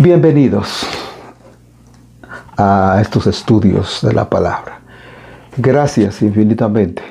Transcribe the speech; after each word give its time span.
Bienvenidos 0.00 0.86
a 2.56 3.00
estos 3.02 3.26
estudios 3.26 3.98
de 4.00 4.12
la 4.12 4.30
palabra. 4.30 4.80
Gracias 5.56 6.22
infinitamente 6.22 7.02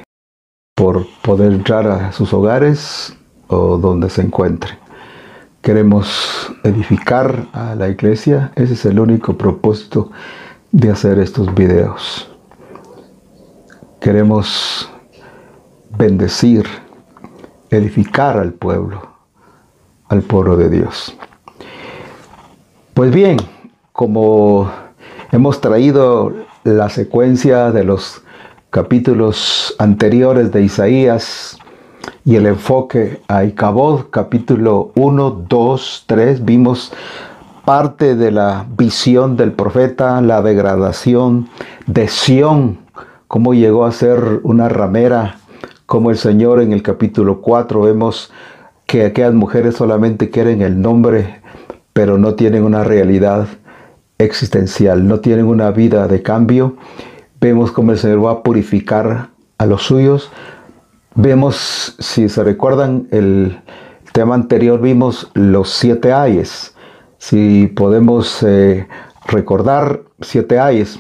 por 0.74 1.06
poder 1.22 1.52
entrar 1.52 1.86
a 1.86 2.14
sus 2.14 2.32
hogares 2.32 3.14
o 3.50 3.78
donde 3.78 4.10
se 4.10 4.22
encuentren. 4.22 4.80
Queremos 5.62 6.50
edificar 6.64 7.48
a 7.52 7.76
la 7.76 7.90
iglesia. 7.90 8.54
Ese 8.56 8.76
es 8.76 8.86
el 8.86 9.02
único 9.02 9.38
propósito 9.38 10.10
de 10.72 10.90
hacer 10.90 11.20
estos 11.20 11.54
videos. 11.54 12.32
Queremos 14.00 14.90
bendecir, 15.98 16.66
edificar 17.70 18.38
al 18.38 18.54
pueblo, 18.54 19.02
al 20.08 20.22
pueblo 20.22 20.56
de 20.56 20.70
Dios. 20.70 21.18
Pues 22.98 23.12
bien, 23.12 23.38
como 23.92 24.72
hemos 25.32 25.62
traído 25.62 26.34
la 26.64 26.90
secuencia 26.90 27.72
de 27.72 27.84
los 27.84 28.24
capítulos 28.72 29.76
anteriores 29.78 30.52
de 30.52 30.64
Isaías 30.64 31.60
y 32.26 32.38
el 32.38 32.48
enfoque 32.48 33.22
a 33.28 33.44
Icabod, 33.44 34.06
capítulo 34.10 34.94
1, 34.96 35.46
2, 35.48 36.06
3, 36.08 36.44
vimos 36.44 36.92
parte 37.66 38.16
de 38.16 38.32
la 38.32 38.66
visión 38.76 39.38
del 39.38 39.52
profeta, 39.52 40.20
la 40.22 40.42
degradación 40.42 41.50
de 41.86 42.08
Sión, 42.08 42.80
cómo 43.28 43.54
llegó 43.54 43.86
a 43.86 43.92
ser 43.92 44.40
una 44.42 44.70
ramera, 44.70 45.38
como 45.86 46.10
el 46.10 46.18
Señor 46.18 46.64
en 46.64 46.74
el 46.74 46.82
capítulo 46.82 47.42
4 47.42 47.80
vemos 47.80 48.32
que 48.88 49.06
aquellas 49.06 49.36
mujeres 49.36 49.76
solamente 49.76 50.32
quieren 50.32 50.64
el 50.64 50.82
nombre 50.82 51.42
pero 51.98 52.20
no 52.20 52.36
tienen 52.36 52.64
una 52.64 52.84
realidad 52.84 53.48
existencial, 54.20 55.08
no 55.08 55.20
tienen 55.20 55.46
una 55.46 55.72
vida 55.72 56.08
de 56.08 56.22
cambio. 56.22 56.78
Vemos 57.42 57.72
cómo 57.72 57.92
el 57.92 57.98
Señor 57.98 58.24
va 58.24 58.32
a 58.34 58.44
purificar 58.44 59.30
a 59.58 59.66
los 59.66 59.82
suyos. 59.82 60.30
Vemos, 61.16 61.96
si 61.98 62.30
se 62.30 62.44
recuerdan, 62.44 63.08
el 63.10 63.60
tema 64.14 64.36
anterior 64.36 64.80
vimos 64.80 65.32
los 65.34 65.72
siete 65.72 66.14
ayes. 66.14 66.76
Si 67.18 67.66
podemos 67.66 68.44
eh, 68.44 68.88
recordar 69.26 70.04
siete 70.22 70.60
ayes. 70.60 71.00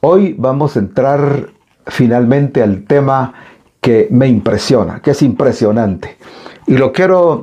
Hoy 0.00 0.36
vamos 0.38 0.76
a 0.76 0.78
entrar 0.78 1.48
finalmente 1.88 2.62
al 2.62 2.84
tema 2.84 3.34
que 3.80 4.06
me 4.12 4.28
impresiona, 4.28 5.00
que 5.02 5.10
es 5.10 5.22
impresionante. 5.22 6.18
Y 6.68 6.76
lo 6.76 6.92
quiero 6.92 7.42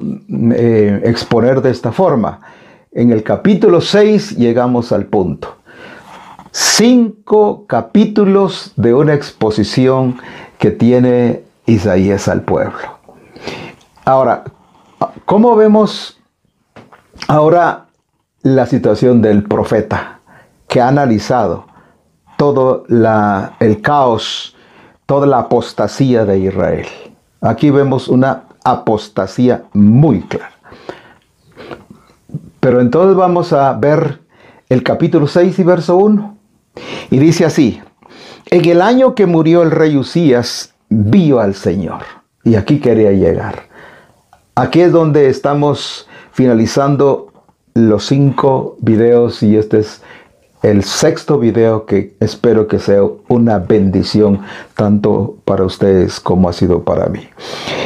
eh, 0.54 1.02
exponer 1.04 1.62
de 1.62 1.72
esta 1.72 1.92
forma. 1.92 2.40
En 2.96 3.12
el 3.12 3.24
capítulo 3.24 3.82
6 3.82 4.38
llegamos 4.38 4.92
al 4.92 5.08
punto. 5.08 5.56
Cinco 6.52 7.66
capítulos 7.66 8.72
de 8.76 8.94
una 8.94 9.16
exposición 9.16 10.18
que 10.60 10.70
tiene 10.70 11.44
Isaías 11.66 12.28
al 12.28 12.42
pueblo. 12.42 13.00
Ahora, 14.06 14.44
¿cómo 15.26 15.56
vemos 15.56 16.20
ahora 17.28 17.88
la 18.44 18.68
situación 18.68 19.24
del 19.24 19.42
profeta 19.42 20.20
que 20.68 20.80
ha 20.80 20.88
analizado 20.88 21.66
todo 22.38 22.86
el 23.60 23.82
caos, 23.82 24.56
toda 25.08 25.26
la 25.26 25.40
apostasía 25.40 26.26
de 26.26 26.38
Israel? 26.38 26.86
Aquí 27.42 27.72
vemos 27.72 28.08
una 28.08 28.44
apostasía 28.64 29.64
muy 29.74 30.22
clara. 30.22 30.53
Pero 32.64 32.80
entonces 32.80 33.18
vamos 33.18 33.52
a 33.52 33.74
ver 33.74 34.22
el 34.70 34.84
capítulo 34.84 35.28
6 35.28 35.60
y 35.60 35.64
verso 35.64 35.98
1. 35.98 36.38
Y 37.12 37.18
dice 37.20 37.44
así, 37.44 37.82
en 38.50 38.64
el 38.64 38.82
año 38.82 39.16
que 39.16 39.26
murió 39.26 39.64
el 39.64 39.72
rey 39.72 39.98
Usías, 39.98 40.74
vio 40.88 41.42
al 41.42 41.56
Señor. 41.56 42.04
Y 42.46 42.56
aquí 42.56 42.80
quería 42.80 43.12
llegar. 43.12 43.64
Aquí 44.56 44.80
es 44.80 44.94
donde 44.94 45.28
estamos 45.28 46.08
finalizando 46.32 47.34
los 47.74 48.06
cinco 48.06 48.78
videos 48.80 49.44
y 49.44 49.58
este 49.58 49.80
es 49.80 50.02
el 50.64 50.84
sexto 50.84 51.38
video 51.38 51.86
que 51.86 52.16
espero 52.22 52.68
que 52.68 52.80
sea 52.80 53.04
una 53.28 53.60
bendición 53.60 54.40
tanto 54.76 55.36
para 55.44 55.66
ustedes 55.66 56.22
como 56.22 56.48
ha 56.50 56.54
sido 56.54 56.84
para 56.84 57.08
mí. 57.08 57.28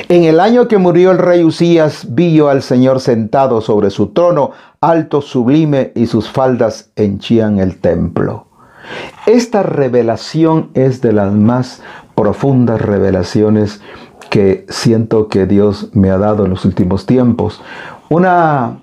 En 0.10 0.24
el 0.24 0.40
año 0.40 0.68
que 0.68 0.78
murió 0.78 1.12
el 1.12 1.18
rey 1.18 1.44
Usías, 1.44 2.06
vi 2.14 2.40
al 2.40 2.62
Señor 2.62 3.02
sentado 3.02 3.62
sobre 3.62 3.90
su 3.90 4.10
trono, 4.10 4.52
alto, 4.80 5.22
sublime, 5.22 5.92
y 5.96 6.06
sus 6.06 6.30
faldas 6.30 6.92
henchían 6.96 7.60
el 7.60 7.78
templo. 7.80 8.46
Esta 9.26 9.64
revelación 9.64 10.70
es 10.76 11.02
de 11.02 11.14
las 11.14 11.34
más 11.34 11.82
profundas 12.16 12.80
revelaciones 12.80 13.82
que 14.30 14.66
siento 14.70 15.30
que 15.30 15.48
Dios 15.48 15.90
me 15.94 16.12
ha 16.12 16.18
dado 16.18 16.46
en 16.46 16.52
los 16.52 16.64
últimos 16.64 17.06
tiempos. 17.06 17.62
Una 18.10 18.78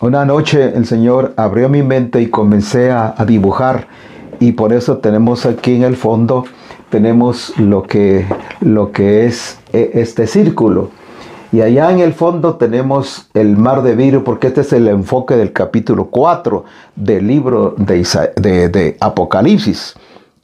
una 0.00 0.24
noche 0.24 0.76
el 0.76 0.84
Señor 0.86 1.32
abrió 1.36 1.68
mi 1.68 1.82
mente 1.82 2.20
y 2.20 2.28
comencé 2.28 2.90
a, 2.90 3.14
dibujar 3.26 3.88
y 4.40 4.52
por 4.52 4.72
eso 4.72 4.98
tenemos 4.98 5.46
aquí 5.46 5.74
en 5.74 5.84
el 5.84 5.96
fondo 5.96 6.44
tenemos 6.90 7.58
lo 7.58 7.82
que, 7.82 8.26
lo 8.60 8.92
que 8.92 9.26
es 9.26 9.58
e, 9.72 9.90
este 9.94 10.26
círculo. 10.26 10.90
Y 11.50 11.62
allá 11.62 11.90
en 11.90 12.00
el 12.00 12.12
fondo 12.12 12.56
tenemos 12.56 13.28
el 13.34 13.56
mar 13.56 13.82
de 13.82 13.96
vidrio, 13.96 14.24
porque 14.24 14.48
este 14.48 14.60
es 14.60 14.72
el 14.72 14.88
enfoque 14.88 15.36
del 15.36 15.52
capítulo 15.52 16.06
4 16.06 16.64
del 16.94 17.26
libro 17.26 17.74
de, 17.76 18.96
Apocalipsis. 19.00 19.94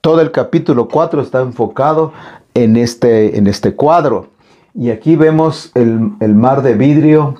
Todo 0.00 0.20
el 0.20 0.30
capítulo 0.30 0.88
4 0.88 1.20
está 1.22 1.40
enfocado 1.40 2.12
en 2.54 2.76
este, 2.76 3.36
en 3.36 3.46
este 3.46 3.74
cuadro. 3.74 4.28
Y 4.74 4.90
aquí 4.90 5.16
vemos 5.16 5.70
el, 5.74 6.12
el 6.20 6.34
mar 6.34 6.62
de 6.62 6.74
vidrio 6.74 7.36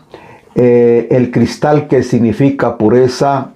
eh, 0.55 1.09
el 1.11 1.31
cristal 1.31 1.89
que 1.89 2.03
significa 2.03 2.77
pureza 2.79 3.53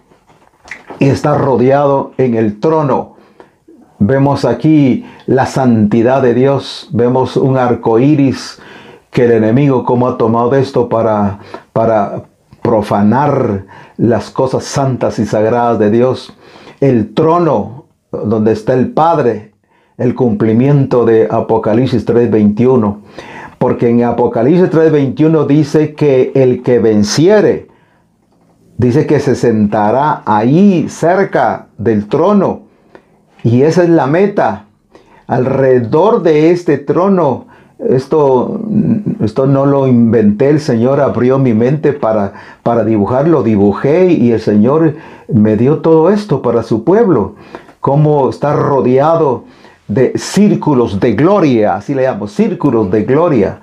y 0.98 1.08
está 1.08 1.36
rodeado 1.36 2.12
en 2.18 2.34
el 2.34 2.58
trono. 2.60 3.16
Vemos 3.98 4.44
aquí 4.44 5.06
la 5.26 5.46
santidad 5.46 6.22
de 6.22 6.34
Dios, 6.34 6.88
vemos 6.92 7.36
un 7.36 7.56
arco 7.56 7.98
iris 7.98 8.60
que 9.10 9.24
el 9.24 9.32
enemigo 9.32 9.84
como 9.84 10.08
ha 10.08 10.18
tomado 10.18 10.54
esto 10.54 10.88
para, 10.88 11.38
para 11.72 12.24
profanar 12.62 13.64
las 13.96 14.30
cosas 14.30 14.64
santas 14.64 15.18
y 15.18 15.24
sagradas 15.24 15.78
de 15.78 15.90
Dios. 15.90 16.36
El 16.80 17.14
trono 17.14 17.86
donde 18.10 18.52
está 18.52 18.74
el 18.74 18.92
Padre, 18.92 19.54
el 19.96 20.14
cumplimiento 20.14 21.04
de 21.04 21.28
Apocalipsis 21.30 22.04
3:21. 22.04 22.98
Porque 23.58 23.88
en 23.88 24.04
Apocalipsis 24.04 24.70
3:21 24.70 25.46
dice 25.46 25.94
que 25.94 26.32
el 26.34 26.62
que 26.62 26.78
venciere, 26.78 27.68
dice 28.76 29.06
que 29.06 29.20
se 29.20 29.34
sentará 29.34 30.22
ahí 30.26 30.86
cerca 30.88 31.68
del 31.78 32.08
trono. 32.08 32.62
Y 33.42 33.62
esa 33.62 33.84
es 33.84 33.90
la 33.90 34.06
meta. 34.06 34.66
Alrededor 35.26 36.22
de 36.22 36.50
este 36.50 36.78
trono, 36.78 37.46
esto, 37.78 38.60
esto 39.20 39.46
no 39.46 39.66
lo 39.66 39.86
inventé, 39.86 40.50
el 40.50 40.60
Señor 40.60 41.00
abrió 41.00 41.38
mi 41.38 41.52
mente 41.52 41.92
para, 41.92 42.34
para 42.62 42.84
dibujarlo, 42.84 43.42
dibujé 43.42 44.12
y 44.12 44.32
el 44.32 44.40
Señor 44.40 44.94
me 45.32 45.56
dio 45.56 45.78
todo 45.78 46.10
esto 46.10 46.42
para 46.42 46.62
su 46.62 46.84
pueblo. 46.84 47.34
Cómo 47.80 48.28
está 48.30 48.52
rodeado 48.54 49.44
de 49.88 50.12
círculos 50.16 50.98
de 50.98 51.12
gloria, 51.12 51.76
así 51.76 51.94
le 51.94 52.02
llamo, 52.02 52.26
círculos 52.26 52.90
de 52.90 53.04
gloria. 53.04 53.60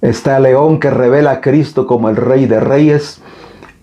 Está 0.00 0.36
el 0.36 0.44
león 0.44 0.80
que 0.80 0.90
revela 0.90 1.32
a 1.32 1.40
Cristo 1.40 1.86
como 1.86 2.08
el 2.08 2.16
rey 2.16 2.46
de 2.46 2.60
reyes. 2.60 3.22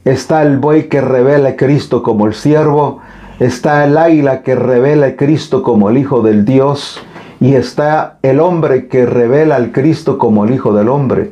Está 0.05 0.41
el 0.43 0.57
buey 0.57 0.89
que 0.89 1.01
revela 1.01 1.49
a 1.49 1.55
Cristo 1.55 2.03
como 2.03 2.27
el 2.27 2.33
siervo. 2.33 2.99
Está 3.39 3.85
el 3.85 3.97
águila 3.97 4.43
que 4.43 4.55
revela 4.55 5.07
a 5.07 5.15
Cristo 5.15 5.63
como 5.63 5.89
el 5.89 5.97
Hijo 5.97 6.21
del 6.21 6.45
Dios. 6.45 7.01
Y 7.39 7.55
está 7.55 8.17
el 8.21 8.41
hombre 8.41 8.87
que 8.87 9.05
revela 9.05 9.55
al 9.55 9.71
Cristo 9.71 10.17
como 10.17 10.43
el 10.43 10.53
Hijo 10.53 10.73
del 10.73 10.89
Hombre. 10.89 11.31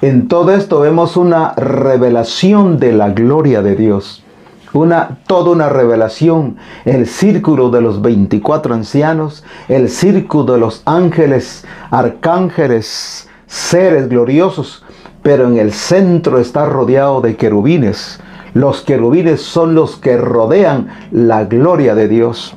En 0.00 0.26
todo 0.26 0.54
esto 0.54 0.80
vemos 0.80 1.16
una 1.16 1.52
revelación 1.54 2.78
de 2.78 2.92
la 2.92 3.10
gloria 3.10 3.62
de 3.62 3.76
Dios 3.76 4.23
una, 4.74 5.18
toda 5.26 5.50
una 5.52 5.68
revelación, 5.68 6.56
el 6.84 7.06
círculo 7.06 7.70
de 7.70 7.80
los 7.80 8.02
24 8.02 8.74
ancianos, 8.74 9.44
el 9.68 9.88
círculo 9.88 10.52
de 10.52 10.58
los 10.58 10.82
ángeles, 10.84 11.64
arcángeles, 11.90 13.28
seres 13.46 14.08
gloriosos, 14.08 14.84
pero 15.22 15.46
en 15.46 15.58
el 15.58 15.72
centro 15.72 16.38
está 16.38 16.66
rodeado 16.66 17.20
de 17.20 17.36
querubines. 17.36 18.20
Los 18.52 18.82
querubines 18.82 19.40
son 19.40 19.74
los 19.74 19.96
que 19.96 20.16
rodean 20.16 20.88
la 21.10 21.44
gloria 21.44 21.94
de 21.94 22.08
Dios. 22.08 22.56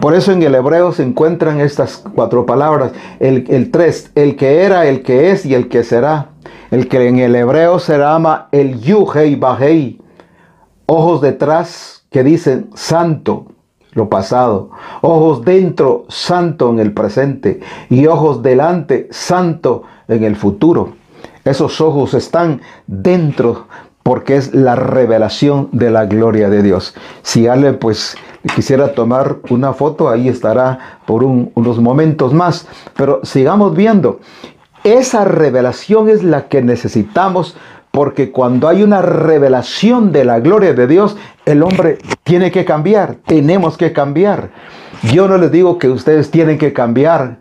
Por 0.00 0.14
eso 0.14 0.32
en 0.32 0.42
el 0.42 0.54
hebreo 0.54 0.92
se 0.92 1.02
encuentran 1.02 1.60
estas 1.60 2.02
cuatro 2.14 2.46
palabras. 2.46 2.92
El, 3.18 3.44
el 3.48 3.70
tres, 3.70 4.12
el 4.14 4.36
que 4.36 4.62
era, 4.62 4.86
el 4.86 5.02
que 5.02 5.30
es 5.32 5.44
y 5.44 5.54
el 5.54 5.68
que 5.68 5.82
será. 5.82 6.28
El 6.70 6.88
que 6.88 7.08
en 7.08 7.18
el 7.18 7.34
hebreo 7.34 7.78
se 7.78 7.98
llama 7.98 8.48
el 8.52 8.80
Yuhei 8.80 9.36
Bahei 9.36 10.03
ojos 10.94 11.20
detrás 11.20 12.04
que 12.10 12.22
dicen 12.22 12.70
santo, 12.74 13.46
lo 13.92 14.08
pasado, 14.08 14.70
ojos 15.02 15.44
dentro, 15.44 16.04
santo 16.08 16.70
en 16.70 16.80
el 16.80 16.92
presente 16.92 17.60
y 17.90 18.06
ojos 18.06 18.42
delante, 18.42 19.08
santo 19.10 19.84
en 20.08 20.24
el 20.24 20.36
futuro. 20.36 20.94
Esos 21.44 21.80
ojos 21.80 22.14
están 22.14 22.60
dentro 22.86 23.66
porque 24.02 24.36
es 24.36 24.54
la 24.54 24.76
revelación 24.76 25.68
de 25.72 25.90
la 25.90 26.06
gloria 26.06 26.50
de 26.50 26.62
Dios. 26.62 26.94
Si 27.22 27.46
alguien 27.46 27.78
pues 27.78 28.16
quisiera 28.54 28.92
tomar 28.92 29.38
una 29.48 29.72
foto, 29.72 30.08
ahí 30.08 30.28
estará 30.28 31.00
por 31.06 31.24
unos 31.24 31.80
momentos 31.80 32.34
más. 32.34 32.66
Pero 32.96 33.20
sigamos 33.22 33.74
viendo. 33.74 34.20
Esa 34.84 35.24
revelación 35.24 36.10
es 36.10 36.22
la 36.22 36.48
que 36.48 36.60
necesitamos 36.60 37.56
porque 37.94 38.32
cuando 38.32 38.66
hay 38.66 38.82
una 38.82 39.02
revelación 39.02 40.10
de 40.10 40.24
la 40.24 40.40
gloria 40.40 40.74
de 40.74 40.88
Dios, 40.88 41.16
el 41.46 41.62
hombre 41.62 41.98
tiene 42.24 42.50
que 42.50 42.64
cambiar, 42.64 43.18
tenemos 43.24 43.76
que 43.76 43.92
cambiar. 43.92 44.50
Yo 45.12 45.28
no 45.28 45.38
les 45.38 45.52
digo 45.52 45.78
que 45.78 45.88
ustedes 45.88 46.28
tienen 46.32 46.58
que 46.58 46.72
cambiar, 46.72 47.38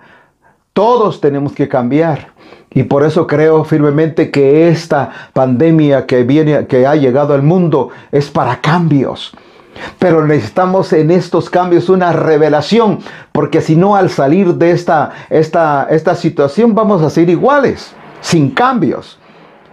todos 0.74 1.22
tenemos 1.22 1.54
que 1.54 1.68
cambiar. 1.68 2.34
Y 2.70 2.84
por 2.84 3.04
eso 3.04 3.26
creo 3.26 3.64
firmemente 3.64 4.30
que 4.30 4.70
esta 4.70 5.10
pandemia 5.34 6.06
que 6.06 6.22
viene, 6.22 6.68
que 6.68 6.86
ha 6.86 6.96
llegado 6.96 7.34
al 7.34 7.42
mundo, 7.42 7.90
es 8.12 8.30
para 8.30 8.62
cambios. 8.62 9.36
Pero 9.98 10.24
necesitamos 10.24 10.94
en 10.94 11.10
estos 11.10 11.50
cambios 11.50 11.90
una 11.90 12.14
revelación, 12.14 13.00
porque 13.32 13.60
si 13.60 13.76
no 13.76 13.96
al 13.96 14.12
salir 14.12 14.54
de 14.54 14.70
esta, 14.70 15.14
esta, 15.32 15.88
esta 15.90 16.14
situación 16.14 16.76
vamos 16.76 17.02
a 17.02 17.10
ser 17.10 17.28
iguales, 17.32 17.96
sin 18.22 18.52
cambios. 18.52 19.18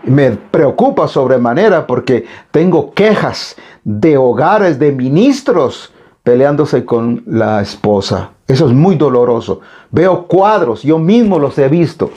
Me 0.03 0.31
preocupa 0.33 1.09
sobremanera 1.09 1.87
porque 1.87 2.27
tengo 2.51 2.93
quejas 2.93 3.57
de 3.85 4.17
hogares, 4.17 4.79
de 4.79 4.93
ministros 4.93 5.93
peleándose 6.23 6.85
con 6.85 7.23
la 7.27 7.61
esposa. 7.61 8.31
Eso 8.47 8.67
es 8.67 8.73
muy 8.73 8.97
doloroso. 8.97 9.61
Veo 9.91 10.27
cuadros, 10.27 10.83
yo 10.83 10.99
mismo 10.99 11.39
los 11.39 11.59
he 11.59 11.69
visto 11.69 12.11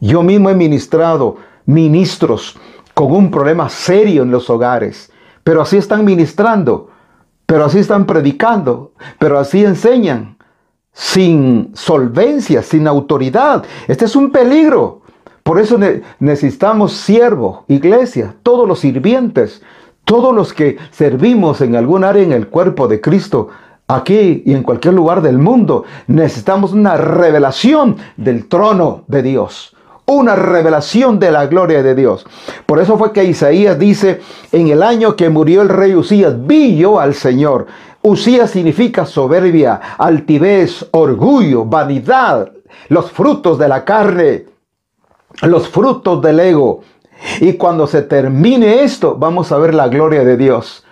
yo 0.00 0.22
mismo 0.22 0.50
he 0.50 0.54
ministrado 0.54 1.36
ministros 1.66 2.56
con 2.94 3.12
un 3.12 3.30
problema 3.30 3.68
serio 3.68 4.22
en 4.22 4.30
los 4.30 4.48
hogares, 4.48 5.10
pero 5.42 5.62
así 5.62 5.76
están 5.76 6.04
ministrando, 6.04 6.90
pero 7.46 7.64
así 7.64 7.78
están 7.78 8.06
predicando, 8.06 8.92
pero 9.18 9.38
así 9.38 9.64
enseñan, 9.64 10.38
sin 10.92 11.70
solvencia, 11.74 12.62
sin 12.62 12.86
autoridad. 12.86 13.64
Este 13.86 14.04
es 14.04 14.16
un 14.16 14.30
peligro. 14.30 14.97
Por 15.48 15.58
eso 15.58 15.80
necesitamos 16.18 16.92
siervo, 16.92 17.64
iglesia, 17.68 18.34
todos 18.42 18.68
los 18.68 18.80
sirvientes, 18.80 19.62
todos 20.04 20.34
los 20.34 20.52
que 20.52 20.76
servimos 20.90 21.62
en 21.62 21.74
algún 21.74 22.04
área 22.04 22.22
en 22.22 22.32
el 22.32 22.48
cuerpo 22.48 22.86
de 22.86 23.00
Cristo, 23.00 23.48
aquí 23.86 24.42
y 24.44 24.52
en 24.52 24.62
cualquier 24.62 24.92
lugar 24.92 25.22
del 25.22 25.38
mundo, 25.38 25.84
necesitamos 26.06 26.74
una 26.74 26.98
revelación 26.98 27.96
del 28.18 28.46
trono 28.46 29.04
de 29.06 29.22
Dios 29.22 29.74
una 30.04 30.36
revelación 30.36 31.18
de 31.18 31.30
la 31.30 31.46
gloria 31.46 31.82
de 31.82 31.94
Dios. 31.94 32.26
Por 32.64 32.78
eso 32.78 32.96
fue 32.96 33.12
que 33.12 33.24
Isaías 33.24 33.78
dice, 33.78 34.20
en 34.52 34.68
el 34.68 34.82
año 34.82 35.16
que 35.16 35.28
murió 35.28 35.60
el 35.60 35.68
rey 35.68 35.94
Usías, 35.94 36.46
vi 36.46 36.78
yo 36.78 36.98
al 36.98 37.14
Señor. 37.14 37.66
Usías 38.00 38.50
significa 38.50 39.04
soberbia, 39.04 39.80
altivez, 39.98 40.86
orgullo, 40.92 41.66
vanidad, 41.66 42.50
los 42.88 43.10
frutos 43.10 43.58
de 43.58 43.68
la 43.68 43.84
carne, 43.84 44.46
los 45.42 45.68
frutos 45.68 46.20
del 46.22 46.40
ego. 46.40 46.82
Y 47.40 47.54
cuando 47.54 47.86
se 47.86 48.02
termine 48.02 48.82
esto, 48.82 49.16
vamos 49.16 49.52
a 49.52 49.58
ver 49.58 49.74
la 49.74 49.88
gloria 49.88 50.24
de 50.24 50.36
Dios. 50.36 50.84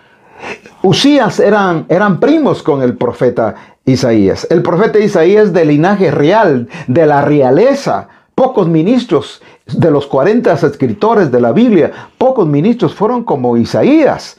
Usías 0.83 1.39
eran, 1.39 1.85
eran 1.89 2.19
primos 2.19 2.61
con 2.61 2.81
el 2.81 2.95
profeta 2.95 3.55
Isaías. 3.85 4.45
El 4.49 4.61
profeta 4.61 4.99
Isaías 4.99 5.53
de 5.53 5.65
linaje 5.65 6.11
real, 6.11 6.67
de 6.87 7.05
la 7.05 7.21
realeza. 7.21 8.09
Pocos 8.35 8.67
ministros 8.67 9.41
de 9.65 9.89
los 9.89 10.05
40 10.05 10.53
escritores 10.53 11.31
de 11.31 11.41
la 11.41 11.51
Biblia, 11.51 11.91
pocos 12.17 12.47
ministros 12.47 12.93
fueron 12.93 13.23
como 13.23 13.57
Isaías. 13.57 14.37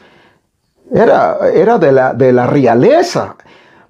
Era, 0.93 1.39
era 1.53 1.79
de, 1.79 1.93
la, 1.93 2.15
de 2.15 2.33
la 2.33 2.47
realeza. 2.47 3.37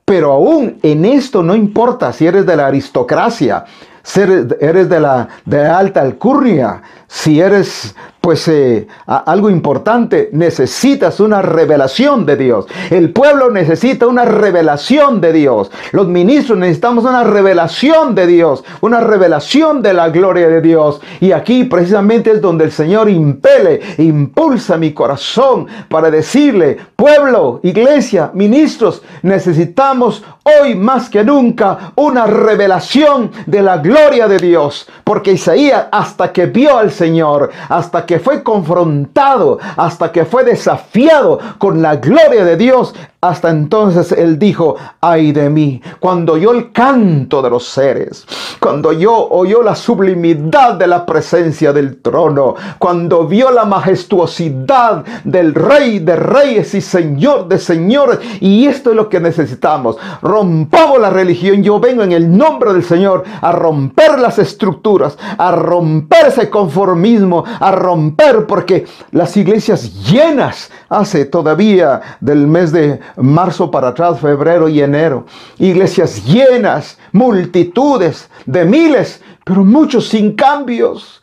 Pero 0.04 0.32
aún 0.32 0.78
en 0.82 1.04
esto 1.04 1.42
no 1.42 1.54
importa 1.54 2.12
si 2.12 2.26
eres 2.26 2.46
de 2.46 2.56
la 2.56 2.68
aristocracia, 2.68 3.66
eres 4.16 4.88
de 4.88 5.00
la 5.00 5.28
de 5.44 5.66
alta 5.66 6.00
alcurnia, 6.00 6.82
si 7.06 7.40
eres 7.40 7.94
pues 8.28 8.46
eh, 8.48 8.86
algo 9.06 9.48
importante, 9.48 10.28
necesitas 10.34 11.18
una 11.18 11.40
revelación 11.40 12.26
de 12.26 12.36
Dios. 12.36 12.66
El 12.90 13.10
pueblo 13.10 13.50
necesita 13.50 14.06
una 14.06 14.26
revelación 14.26 15.22
de 15.22 15.32
Dios. 15.32 15.70
Los 15.92 16.08
ministros 16.08 16.58
necesitamos 16.58 17.04
una 17.04 17.24
revelación 17.24 18.14
de 18.14 18.26
Dios, 18.26 18.64
una 18.82 19.00
revelación 19.00 19.80
de 19.80 19.94
la 19.94 20.10
gloria 20.10 20.46
de 20.48 20.60
Dios. 20.60 21.00
Y 21.20 21.32
aquí 21.32 21.64
precisamente 21.64 22.32
es 22.32 22.42
donde 22.42 22.64
el 22.66 22.70
Señor 22.70 23.08
impele, 23.08 23.80
impulsa 23.96 24.76
mi 24.76 24.92
corazón 24.92 25.66
para 25.88 26.10
decirle, 26.10 26.76
pueblo, 26.96 27.60
iglesia, 27.62 28.30
ministros, 28.34 29.00
necesitamos 29.22 30.22
hoy 30.60 30.74
más 30.74 31.08
que 31.08 31.24
nunca 31.24 31.92
una 31.94 32.26
revelación 32.26 33.30
de 33.46 33.62
la 33.62 33.78
gloria 33.78 34.28
de 34.28 34.36
Dios. 34.36 34.86
Porque 35.02 35.32
Isaías 35.32 35.86
hasta 35.90 36.30
que 36.30 36.44
vio 36.44 36.76
al 36.76 36.90
Señor, 36.90 37.50
hasta 37.70 38.04
que 38.04 38.17
fue 38.18 38.42
confrontado, 38.42 39.58
hasta 39.76 40.12
que 40.12 40.24
fue 40.24 40.44
desafiado 40.44 41.38
con 41.58 41.82
la 41.82 41.96
gloria 41.96 42.44
de 42.44 42.56
Dios, 42.56 42.94
hasta 43.20 43.50
entonces 43.50 44.12
él 44.12 44.38
dijo, 44.38 44.76
ay 45.00 45.32
de 45.32 45.50
mí, 45.50 45.82
cuando 45.98 46.34
oyó 46.34 46.52
el 46.52 46.70
canto 46.70 47.42
de 47.42 47.50
los 47.50 47.66
seres, 47.66 48.24
cuando 48.60 48.92
yo 48.92 49.28
oyó 49.30 49.60
la 49.62 49.74
sublimidad 49.74 50.74
de 50.74 50.86
la 50.86 51.04
presencia 51.04 51.72
del 51.72 52.00
trono, 52.00 52.54
cuando 52.78 53.26
vio 53.26 53.50
la 53.50 53.64
majestuosidad 53.64 55.04
del 55.24 55.52
rey 55.54 55.98
de 55.98 56.14
reyes 56.14 56.74
y 56.74 56.80
señor 56.80 57.48
de 57.48 57.58
señores, 57.58 58.20
y 58.40 58.66
esto 58.66 58.90
es 58.90 58.96
lo 58.96 59.08
que 59.08 59.18
necesitamos, 59.18 59.96
rompamos 60.22 61.00
la 61.00 61.10
religión, 61.10 61.62
yo 61.64 61.80
vengo 61.80 62.04
en 62.04 62.12
el 62.12 62.36
nombre 62.36 62.72
del 62.72 62.84
Señor 62.84 63.24
a 63.40 63.52
romper 63.52 64.18
las 64.18 64.38
estructuras, 64.38 65.18
a 65.36 65.50
romper 65.52 66.26
ese 66.28 66.48
conformismo, 66.48 67.44
a 67.58 67.72
romper, 67.72 68.46
porque 68.46 68.86
las 69.10 69.36
iglesias 69.36 70.04
llenas 70.04 70.70
hace 70.88 71.24
todavía 71.24 72.00
del 72.20 72.46
mes 72.46 72.72
de 72.72 73.00
marzo 73.16 73.70
para 73.70 73.88
atrás, 73.88 74.20
febrero 74.20 74.68
y 74.68 74.80
enero. 74.80 75.26
Iglesias 75.58 76.24
llenas, 76.24 76.98
multitudes 77.12 78.30
de 78.46 78.64
miles, 78.64 79.22
pero 79.44 79.64
muchos 79.64 80.08
sin 80.08 80.34
cambios, 80.34 81.22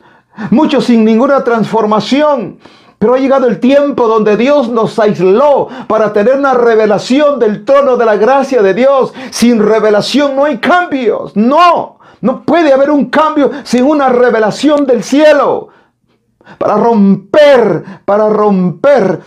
muchos 0.50 0.84
sin 0.84 1.04
ninguna 1.04 1.44
transformación. 1.44 2.58
Pero 2.98 3.14
ha 3.14 3.18
llegado 3.18 3.46
el 3.46 3.60
tiempo 3.60 4.08
donde 4.08 4.36
Dios 4.36 4.70
nos 4.70 4.98
aisló 4.98 5.68
para 5.86 6.12
tener 6.12 6.36
una 6.36 6.54
revelación 6.54 7.38
del 7.38 7.64
trono 7.64 7.96
de 7.96 8.06
la 8.06 8.16
gracia 8.16 8.62
de 8.62 8.72
Dios. 8.72 9.12
Sin 9.30 9.62
revelación 9.62 10.34
no 10.34 10.44
hay 10.44 10.58
cambios. 10.58 11.36
No, 11.36 11.98
no 12.22 12.42
puede 12.42 12.72
haber 12.72 12.90
un 12.90 13.06
cambio 13.10 13.50
sin 13.64 13.84
una 13.84 14.08
revelación 14.08 14.86
del 14.86 15.02
cielo. 15.02 15.68
Para 16.58 16.76
romper, 16.76 17.84
para 18.04 18.28
romper 18.28 19.20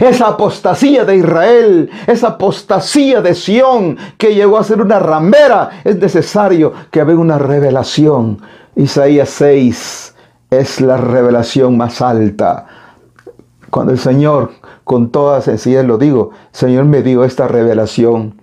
esa 0.00 0.28
apostasía 0.28 1.04
de 1.04 1.16
Israel, 1.16 1.90
esa 2.06 2.28
apostasía 2.28 3.20
de 3.20 3.34
Sión 3.34 3.98
que 4.16 4.34
llegó 4.34 4.58
a 4.58 4.64
ser 4.64 4.80
una 4.80 4.98
ramera, 4.98 5.82
es 5.84 5.96
necesario 5.96 6.72
que 6.90 7.04
venga 7.04 7.20
una 7.20 7.38
revelación. 7.38 8.40
Isaías 8.76 9.28
6 9.28 10.14
es 10.50 10.80
la 10.80 10.96
revelación 10.96 11.76
más 11.76 12.00
alta. 12.00 12.66
Cuando 13.70 13.92
el 13.92 13.98
Señor, 13.98 14.52
con 14.84 15.10
toda 15.10 15.42
sencillez 15.42 15.84
lo 15.84 15.98
digo, 15.98 16.30
Señor 16.50 16.86
me 16.86 17.02
dio 17.02 17.24
esta 17.24 17.46
revelación. 17.46 18.40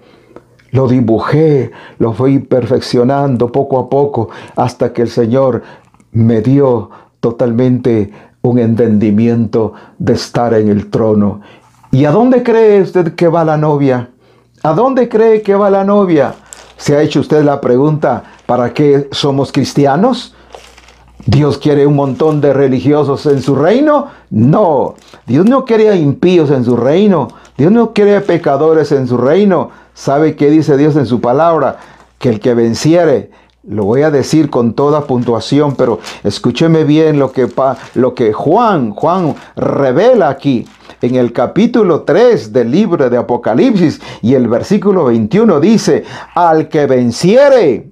Lo 0.72 0.88
dibujé, 0.88 1.72
lo 1.98 2.14
fui 2.14 2.40
perfeccionando 2.40 3.52
poco 3.52 3.80
a 3.80 3.90
poco 3.90 4.30
hasta 4.56 4.94
que 4.94 5.02
el 5.02 5.10
Señor 5.10 5.64
me 6.12 6.42
dio 6.42 6.90
totalmente 7.20 8.12
un 8.41 8.60
entendimiento 8.60 9.74
de 9.98 10.13
estar 10.13 10.53
en 10.53 10.70
el 10.70 10.89
trono. 10.89 11.41
¿Y 11.91 12.06
a 12.06 12.12
dónde 12.12 12.44
cree 12.44 12.82
usted 12.82 13.15
que 13.15 13.27
va 13.27 13.44
la 13.44 13.58
novia? 13.58 14.10
¿A 14.63 14.74
dónde 14.74 15.10
cree 15.10 15.41
que 15.41 15.56
va 15.56 15.70
la 15.70 15.84
novia? 15.84 16.36
¿Se 16.77 16.96
ha 16.96 17.01
hecho 17.01 17.22
usted 17.22 17.44
la 17.44 17.60
pregunta, 17.60 18.24
¿para 18.46 18.74
qué 18.74 19.08
somos 19.12 19.51
cristianos? 19.51 20.36
¿Dios 21.25 21.58
quiere 21.58 21.86
un 21.86 21.96
montón 21.96 22.39
de 22.39 22.53
religiosos 22.53 23.25
en 23.25 23.41
su 23.41 23.56
reino? 23.56 24.08
No, 24.29 24.96
Dios 25.25 25.46
no 25.46 25.65
quiere 25.65 25.96
impíos 25.98 26.51
en 26.51 26.63
su 26.63 26.77
reino. 26.77 27.27
Dios 27.58 27.72
no 27.72 27.94
quiere 27.94 28.22
pecadores 28.22 28.91
en 28.91 29.08
su 29.08 29.17
reino. 29.17 29.72
¿Sabe 29.94 30.36
qué 30.36 30.50
dice 30.50 30.77
Dios 30.77 30.96
en 30.96 31.06
su 31.06 31.20
palabra? 31.20 31.79
Que 32.20 32.29
el 32.29 32.39
que 32.39 32.53
venciere 32.53 33.32
lo 33.67 33.83
voy 33.83 34.03
a 34.03 34.12
decir 34.12 34.50
con 34.50 34.74
toda 34.74 35.05
puntuación, 35.05 35.75
pero 35.75 36.00
escúcheme 36.24 36.86
bien 36.86 37.19
lo 37.19 37.31
que, 37.31 38.33
Juan, 38.33 38.91
Juan 38.91 39.36
revela 39.55 40.29
aquí. 40.29 40.65
en 41.01 41.15
el 41.15 41.31
capítulo 41.31 42.01
3 42.01 42.53
del 42.53 42.71
libro 42.71 43.09
de 43.09 43.17
Apocalipsis 43.17 44.01
y 44.21 44.33
el 44.33 44.47
versículo 44.47 45.05
21 45.05 45.59
dice, 45.59 46.05
al 46.33 46.69
que 46.69 46.88
venciere, 46.88 47.91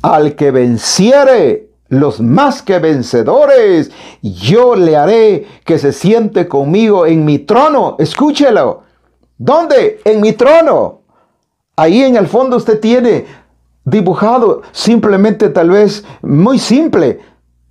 al 0.00 0.34
que 0.34 0.50
venciere, 0.50 1.70
los 1.88 2.20
más 2.20 2.62
que 2.62 2.78
vencedores, 2.78 3.90
yo 4.22 4.76
le 4.76 4.96
haré 4.96 5.46
que 5.64 5.78
se 5.78 5.92
siente 5.92 6.48
conmigo 6.48 7.06
en 7.06 7.24
mi 7.24 7.40
trono. 7.40 7.96
Escúchelo. 7.98 8.82
¿Dónde? 9.36 10.00
En 10.04 10.20
mi 10.20 10.32
trono. 10.32 11.02
Ahí 11.76 12.02
en 12.02 12.16
el 12.16 12.28
fondo 12.28 12.56
usted 12.56 12.80
tiene 12.80 13.26
dibujado 13.84 14.62
simplemente 14.72 15.48
tal 15.50 15.70
vez 15.70 16.04
muy 16.22 16.58
simple 16.58 17.20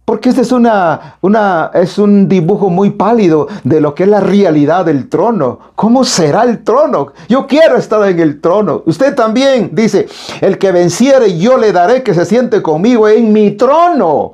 porque 0.05 0.29
este 0.29 0.41
es, 0.41 0.51
una, 0.51 1.17
una, 1.21 1.71
es 1.73 1.97
un 1.97 2.27
dibujo 2.27 2.69
muy 2.69 2.89
pálido 2.89 3.47
de 3.63 3.79
lo 3.79 3.95
que 3.95 4.03
es 4.03 4.09
la 4.09 4.19
realidad 4.19 4.83
del 4.83 5.07
trono. 5.07 5.59
¿Cómo 5.75 6.03
será 6.03 6.43
el 6.43 6.61
trono? 6.63 7.13
Yo 7.29 7.47
quiero 7.47 7.77
estar 7.77 8.05
en 8.09 8.19
el 8.19 8.41
trono. 8.41 8.83
Usted 8.85 9.15
también 9.15 9.69
dice, 9.71 10.09
el 10.41 10.57
que 10.57 10.73
venciere 10.73 11.37
yo 11.37 11.57
le 11.57 11.71
daré 11.71 12.03
que 12.03 12.13
se 12.13 12.25
siente 12.25 12.61
conmigo 12.61 13.07
en 13.07 13.31
mi 13.31 13.51
trono. 13.51 14.33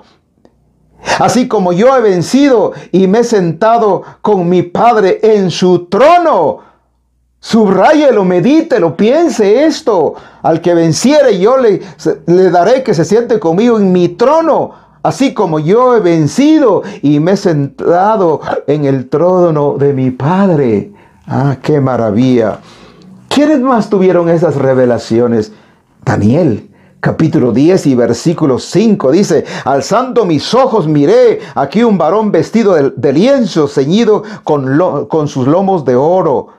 Así 1.19 1.47
como 1.47 1.71
yo 1.71 1.95
he 1.95 2.01
vencido 2.01 2.73
y 2.91 3.05
me 3.05 3.19
he 3.19 3.23
sentado 3.23 4.01
con 4.21 4.49
mi 4.49 4.63
Padre 4.63 5.19
en 5.21 5.51
su 5.51 5.85
trono. 5.85 6.68
Subráyelo, 7.39 8.25
medítelo, 8.25 8.97
piense 8.97 9.65
esto. 9.65 10.15
Al 10.41 10.61
que 10.61 10.73
venciere 10.73 11.39
yo 11.39 11.57
le, 11.57 11.81
daré 12.51 12.83
que 12.83 12.93
se 12.93 13.05
siente 13.05 13.39
conmigo 13.39 13.77
en 13.77 13.91
mi 13.91 14.09
trono 14.09 14.89
Así 15.01 15.33
como 15.33 15.59
yo 15.59 15.95
he 15.95 16.01
vencido 16.01 16.83
y 17.01 17.21
me 17.21 17.31
he 17.31 17.37
sentado 17.37 18.41
en 18.67 18.83
el 18.83 19.07
trono 19.07 19.75
de 19.79 19.93
mi 19.93 20.11
Padre. 20.11 20.91
Ah, 21.25 21.57
qué 21.61 21.79
maravilla. 21.79 22.59
¿Quiénes 23.29 23.61
más 23.61 23.89
tuvieron 23.89 24.27
esas 24.27 24.55
revelaciones? 24.55 25.53
Daniel, 26.03 26.69
capítulo 26.99 27.53
10 27.53 27.87
y 27.87 27.95
versículo 27.95 28.59
5 28.59 29.11
dice, 29.11 29.45
alzando 29.63 30.25
mis 30.25 30.53
ojos 30.53 30.85
miré 30.87 31.39
aquí 31.55 31.83
un 31.83 31.97
varón 31.97 32.31
vestido 32.31 32.73
de, 32.73 33.13
lienzo 33.13 33.69
ceñido 33.69 34.23
con, 34.43 35.07
con 35.07 35.29
sus 35.29 35.47
lomos 35.47 35.85
de 35.85 35.95
oro 35.95 36.49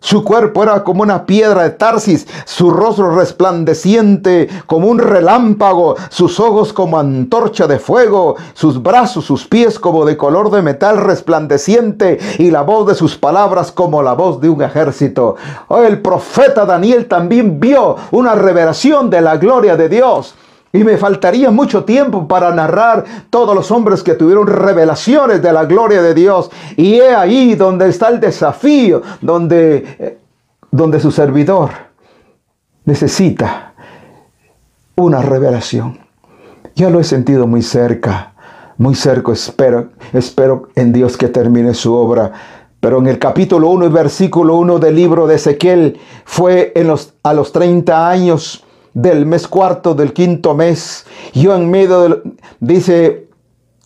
su 0.00 0.24
cuerpo 0.24 0.62
era 0.62 0.82
como 0.82 1.02
una 1.02 1.26
piedra 1.26 1.62
de 1.62 1.70
Tarsis, 1.70 2.26
su 2.46 2.70
rostro 2.70 3.14
resplandeciente 3.14 4.48
como 4.66 4.88
un 4.88 4.98
relámpago, 4.98 5.94
sus 6.08 6.40
ojos 6.40 6.72
como 6.72 6.98
antorcha 6.98 7.66
de 7.66 7.78
fuego, 7.78 8.36
sus 8.54 8.82
brazos, 8.82 9.26
sus 9.26 9.46
pies 9.46 9.78
como 9.78 10.06
de 10.06 10.16
color 10.16 10.50
de 10.50 10.62
metal 10.62 10.96
resplandeciente 10.96 12.18
y 12.38 12.50
la 12.50 12.62
voz 12.62 12.86
de 12.86 12.94
sus 12.94 13.16
palabras 13.16 13.72
como 13.72 14.02
la 14.02 14.14
voz 14.14 14.40
de 14.40 14.48
un 14.48 14.62
ejército. 14.62 15.36
Oh, 15.68 15.82
el 15.82 16.00
profeta 16.00 16.64
Daniel 16.64 17.06
también 17.06 17.60
vio 17.60 17.96
una 18.10 18.34
revelación 18.34 19.10
de 19.10 19.20
la 19.20 19.36
gloria 19.36 19.76
de 19.76 19.90
Dios. 19.90 20.34
Y 20.72 20.84
me 20.84 20.96
faltaría 20.96 21.50
mucho 21.50 21.84
tiempo 21.84 22.28
para 22.28 22.54
narrar 22.54 23.04
todos 23.28 23.54
los 23.56 23.70
hombres 23.72 24.04
que 24.04 24.14
tuvieron 24.14 24.46
revelaciones 24.46 25.42
de 25.42 25.52
la 25.52 25.64
gloria 25.64 26.00
de 26.00 26.14
Dios. 26.14 26.50
Y 26.76 26.94
he 26.94 27.12
ahí 27.14 27.56
donde 27.56 27.88
está 27.88 28.08
el 28.08 28.20
desafío, 28.20 29.02
donde, 29.20 29.96
eh, 29.98 30.18
donde 30.70 31.00
su 31.00 31.10
servidor 31.10 31.70
necesita 32.84 33.74
una 34.94 35.22
revelación. 35.22 35.98
Ya 36.76 36.88
lo 36.88 37.00
he 37.00 37.04
sentido 37.04 37.48
muy 37.48 37.62
cerca, 37.62 38.34
muy 38.78 38.94
cerca. 38.94 39.32
Espero, 39.32 39.88
espero 40.12 40.68
en 40.76 40.92
Dios 40.92 41.16
que 41.16 41.28
termine 41.28 41.74
su 41.74 41.92
obra. 41.94 42.32
Pero 42.78 42.98
en 42.98 43.08
el 43.08 43.18
capítulo 43.18 43.68
1 43.70 43.86
y 43.86 43.88
versículo 43.88 44.54
1 44.56 44.78
del 44.78 44.94
libro 44.94 45.26
de 45.26 45.34
Ezequiel 45.34 46.00
fue 46.24 46.72
en 46.76 46.86
los, 46.86 47.14
a 47.24 47.34
los 47.34 47.52
30 47.52 48.08
años 48.08 48.64
del 48.92 49.26
mes 49.26 49.46
cuarto 49.46 49.94
del 49.94 50.12
quinto 50.12 50.54
mes, 50.54 51.06
yo 51.32 51.54
en 51.54 51.70
medio, 51.70 52.08
de, 52.08 52.22
dice, 52.60 53.28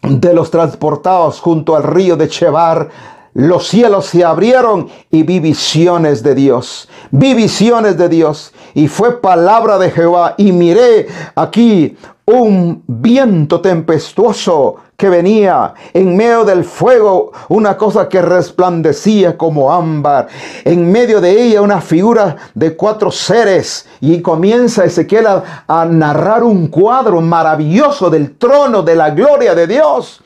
de 0.02 0.34
los 0.34 0.50
transportados 0.50 1.40
junto 1.40 1.76
al 1.76 1.82
río 1.82 2.16
de 2.16 2.28
Chebar, 2.28 2.88
los 3.34 3.66
cielos 3.66 4.06
se 4.06 4.24
abrieron 4.24 4.88
y 5.10 5.24
vi 5.24 5.40
visiones 5.40 6.22
de 6.22 6.36
Dios. 6.36 6.88
Vi 7.10 7.34
visiones 7.34 7.98
de 7.98 8.08
Dios. 8.08 8.52
Y 8.74 8.86
fue 8.86 9.20
palabra 9.20 9.76
de 9.78 9.90
Jehová. 9.90 10.34
Y 10.38 10.52
miré 10.52 11.08
aquí 11.34 11.96
un 12.26 12.82
viento 12.86 13.60
tempestuoso 13.60 14.76
que 14.96 15.08
venía 15.08 15.74
en 15.92 16.16
medio 16.16 16.44
del 16.44 16.64
fuego, 16.64 17.32
una 17.48 17.76
cosa 17.76 18.08
que 18.08 18.22
resplandecía 18.22 19.36
como 19.36 19.72
ámbar, 19.72 20.28
en 20.64 20.90
medio 20.90 21.20
de 21.20 21.42
ella 21.42 21.60
una 21.60 21.80
figura 21.80 22.36
de 22.54 22.76
cuatro 22.76 23.10
seres 23.10 23.86
y 24.00 24.22
comienza 24.22 24.84
Ezequiel 24.84 25.26
a, 25.26 25.64
a 25.66 25.84
narrar 25.84 26.44
un 26.44 26.68
cuadro 26.68 27.20
maravilloso 27.20 28.08
del 28.08 28.36
trono 28.38 28.82
de 28.82 28.94
la 28.94 29.10
gloria 29.10 29.56
de 29.56 29.66
Dios. 29.66 30.23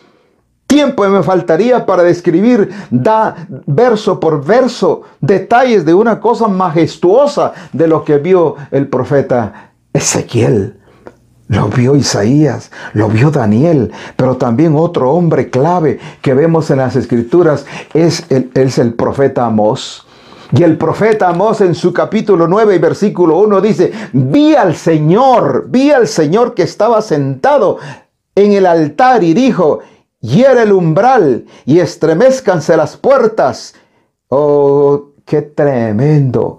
Tiempo 0.69 1.09
me 1.09 1.23
faltaría 1.23 1.87
para 1.87 2.03
describir 2.03 2.69
da 2.91 3.35
verso 3.67 4.21
por 4.21 4.45
verso 4.45 5.01
detalles 5.19 5.87
de 5.87 5.95
una 5.95 6.21
cosa 6.21 6.47
majestuosa 6.47 7.55
de 7.73 7.89
lo 7.89 8.05
que 8.05 8.19
vio 8.19 8.55
el 8.71 8.87
profeta 8.87 9.73
Ezequiel. 9.95 10.79
Lo 11.47 11.69
vio 11.69 11.97
Isaías, 11.97 12.71
lo 12.93 13.09
vio 13.09 13.31
Daniel, 13.31 13.91
pero 14.15 14.37
también 14.37 14.75
otro 14.77 15.11
hombre 15.13 15.49
clave 15.49 15.99
que 16.21 16.35
vemos 16.35 16.71
en 16.71 16.77
las 16.77 16.97
escrituras 16.97 17.65
es 17.95 18.27
el, 18.29 18.51
es 18.53 18.77
el 18.77 18.93
profeta 18.93 19.47
Amós. 19.47 20.07
Y 20.53 20.65
el 20.65 20.77
profeta 20.77 21.31
Amós 21.31 21.63
en 21.63 21.75
su 21.75 21.95
capítulo 21.95 22.47
9 22.47 22.75
y 22.75 22.79
versículo 22.79 23.39
1 23.39 23.63
dice, 23.63 23.91
vi 24.13 24.55
al 24.55 24.77
Señor, 24.77 25.65
vi 25.71 25.93
al 25.93 26.07
Señor 26.07 26.53
que 26.53 26.65
estaba 26.65 27.01
sentado 27.01 27.79
en 28.35 28.53
el 28.53 28.67
altar 28.67 29.25
y 29.25 29.33
dijo, 29.33 29.81
hiere 30.21 30.63
el 30.63 30.73
umbral 30.73 31.47
y 31.65 31.81
estremezcanse 31.81 32.77
las 32.77 32.97
puertas. 32.97 33.75
Oh, 34.29 35.11
qué 35.25 35.43
tremendo. 35.43 36.59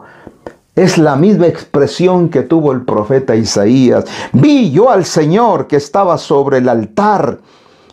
Es 0.76 0.98
la 0.98 1.16
misma 1.16 1.48
expresión 1.48 2.30
que 2.30 2.44
tuvo 2.44 2.72
el 2.72 2.84
profeta 2.84 3.36
Isaías. 3.36 4.06
Vi 4.32 4.72
yo 4.72 4.90
al 4.90 5.06
Señor 5.06 5.68
que 5.68 5.76
estaba 5.76 6.18
sobre 6.18 6.60
el 6.60 6.70
altar, 6.70 7.40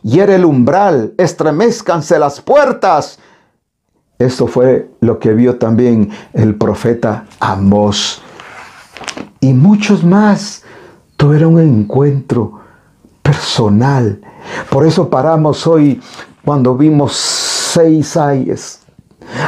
era 0.04 0.36
el 0.36 0.44
umbral, 0.44 1.14
estremezcanse 1.18 2.18
las 2.18 2.40
puertas. 2.40 3.18
Esto 4.18 4.46
fue 4.46 4.88
lo 5.00 5.18
que 5.18 5.32
vio 5.32 5.56
también 5.58 6.10
el 6.32 6.54
profeta 6.54 7.26
Amós. 7.40 8.22
Y 9.40 9.52
muchos 9.52 10.04
más 10.04 10.62
tuvieron 11.16 11.54
un 11.54 11.80
encuentro 11.80 12.60
personal. 13.26 14.20
Por 14.70 14.86
eso 14.86 15.10
paramos 15.10 15.66
hoy 15.66 16.00
cuando 16.44 16.76
vimos 16.76 17.14
seis 17.16 18.16
ayes 18.16 18.86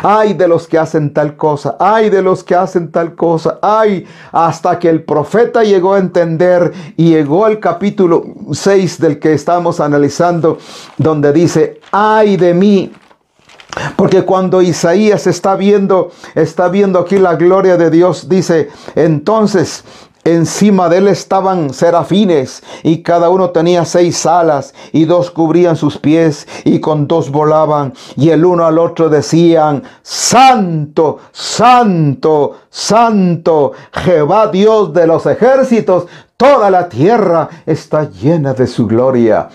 Ay 0.03 0.35
de 0.35 0.49
los 0.49 0.67
que 0.67 0.79
hacen 0.79 1.13
tal 1.13 1.37
cosa, 1.37 1.77
ay 1.79 2.11
de 2.11 2.23
los 2.23 2.43
que 2.43 2.55
hacen 2.55 2.91
tal 2.91 3.15
cosa, 3.15 3.59
ay, 3.63 4.07
hasta 4.33 4.79
que 4.79 4.89
el 4.89 5.05
profeta 5.05 5.63
llegó 5.63 5.95
a 5.95 5.99
entender 5.99 6.73
y 6.97 7.11
llegó 7.11 7.45
al 7.45 7.61
capítulo 7.61 8.25
6 8.53 9.01
del 9.01 9.19
que 9.19 9.33
estamos 9.33 9.81
analizando, 9.81 10.59
donde 10.97 11.33
dice, 11.33 11.81
ay 11.93 12.37
de 12.37 12.55
mí. 12.55 12.93
Porque 13.95 14.25
cuando 14.25 14.61
Isaías 14.61 15.29
está 15.29 15.55
viendo, 15.55 16.11
está 16.35 16.69
viendo 16.69 16.99
aquí 16.99 17.17
la 17.17 17.37
gloria 17.37 17.77
de 17.77 17.91
Dios, 17.91 18.29
dice, 18.29 18.71
entonces 18.97 19.85
Encima 20.35 20.91
de 20.91 20.99
él 20.99 21.09
estaban 21.09 21.73
serafines 21.73 22.63
y 22.83 23.03
cada 23.03 23.31
uno 23.31 23.49
tenía 23.51 23.87
seis 23.87 24.27
alas 24.27 24.75
y 24.93 25.07
dos 25.07 25.31
cubrían 25.31 25.75
sus 25.75 25.97
pies 25.97 26.47
y 26.65 26.81
con 26.81 27.09
dos 27.09 27.31
volaban 27.31 27.95
y 28.15 28.29
el 28.29 28.45
uno 28.45 28.67
al 28.67 28.79
otro 28.79 29.09
decían, 29.09 29.83
Santo, 30.03 31.19
Santo, 31.33 32.57
Santo, 32.69 33.73
Jehová 33.93 34.49
Dios 34.49 34.93
de 34.93 35.07
los 35.07 35.25
ejércitos, 35.25 36.07
toda 36.37 36.71
la 36.71 36.91
tierra 36.91 37.49
está 37.65 38.11
llena 38.11 38.53
de 38.53 38.67
su 38.67 38.87
gloria. 38.87 39.49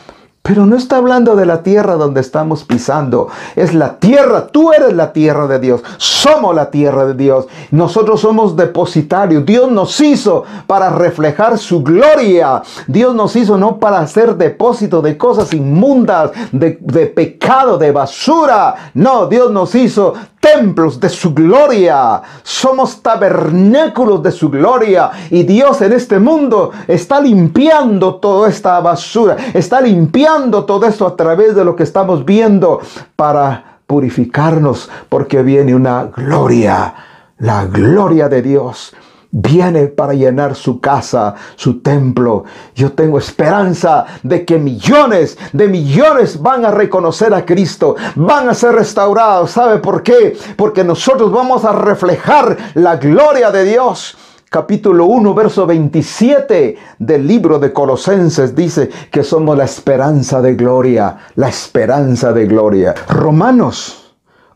Pero 0.44 0.66
no 0.66 0.76
está 0.76 0.98
hablando 0.98 1.38
de 1.38 1.46
la 1.46 1.64
tierra 1.64 1.96
donde 1.96 2.20
estamos 2.20 2.66
pisando. 2.66 3.30
Es 3.56 3.74
la 3.74 3.98
tierra. 3.98 4.48
Tú 4.48 4.74
eres 4.74 4.92
la 4.92 5.14
tierra 5.14 5.48
de 5.48 5.58
Dios. 5.58 5.82
Somos 5.96 6.54
la 6.54 6.70
tierra 6.70 7.06
de 7.06 7.14
Dios. 7.14 7.48
Nosotros 7.72 8.20
somos 8.20 8.58
depositarios. 8.58 9.46
Dios 9.46 9.72
nos 9.72 10.02
hizo 10.02 10.44
para 10.68 10.90
reflejar 10.90 11.58
su 11.58 11.82
gloria. 11.82 12.62
Dios 12.88 13.16
nos 13.16 13.38
hizo 13.38 13.58
no 13.58 13.80
para 13.80 14.00
hacer 14.00 14.36
depósito 14.36 15.02
de 15.02 15.18
cosas 15.18 15.54
inmundas, 15.54 16.32
de, 16.52 16.78
de 16.82 17.08
pecado, 17.08 17.78
de 17.78 17.94
basura. 17.94 18.92
No, 18.96 19.28
Dios 19.28 19.50
nos 19.50 19.74
hizo 19.76 20.14
templos 20.44 21.00
de 21.00 21.08
su 21.08 21.34
gloria, 21.34 22.22
somos 22.44 23.02
tabernáculos 23.02 24.22
de 24.22 24.32
su 24.32 24.50
gloria. 24.50 25.10
Y 25.30 25.44
Dios 25.44 25.82
en 25.82 25.94
este 25.94 26.20
mundo 26.20 26.72
está 26.86 27.22
limpiando 27.22 28.16
toda 28.16 28.50
esta 28.50 28.78
basura, 28.82 29.38
está 29.54 29.80
limpiando 29.80 30.66
todo 30.66 30.86
esto 30.86 31.08
a 31.08 31.16
través 31.16 31.56
de 31.56 31.64
lo 31.64 31.78
que 31.78 31.84
estamos 31.84 32.26
viendo 32.26 32.82
para 33.16 33.80
purificarnos 33.88 34.90
porque 35.08 35.42
viene 35.44 35.74
una 35.74 36.10
gloria, 36.14 36.94
la 37.38 37.66
gloria 37.66 38.28
de 38.28 38.42
Dios 38.42 38.94
viene 39.34 39.88
para 39.88 40.14
llenar 40.14 40.56
su 40.56 40.80
casa, 40.80 41.34
su 41.56 41.82
templo. 41.82 42.46
Yo 42.76 42.94
tengo 42.94 43.18
esperanza 43.18 44.06
de 44.22 44.46
que 44.46 44.60
millones 44.60 45.38
de 45.52 45.68
millones 45.68 46.42
van 46.42 46.66
a 46.66 46.72
reconocer 46.72 47.34
a 47.34 47.44
Cristo, 47.44 47.96
van 48.16 48.48
a 48.48 48.54
ser 48.54 48.76
restaurados. 48.76 49.52
¿Sabe 49.52 49.80
por 49.80 50.04
qué? 50.04 50.38
Porque 50.56 50.84
nosotros 50.84 51.32
vamos 51.32 51.66
a 51.66 51.74
reflejar 51.74 52.56
la 52.76 52.98
gloria 52.98 53.52
de 53.52 53.66
Dios 53.66 54.18
capítulo 54.50 55.06
1, 55.06 55.34
verso 55.34 55.66
27 55.66 56.78
del 57.00 57.26
libro 57.26 57.58
de 57.58 57.74
Colosenses 57.74 58.56
dice 58.56 58.88
que 59.10 59.24
somos 59.24 59.58
la 59.58 59.64
esperanza 59.64 60.44
de 60.44 60.54
gloria, 60.54 61.18
la 61.34 61.50
esperanza 61.50 62.32
de 62.34 62.46
gloria. 62.46 62.94
Romanos 63.10 64.16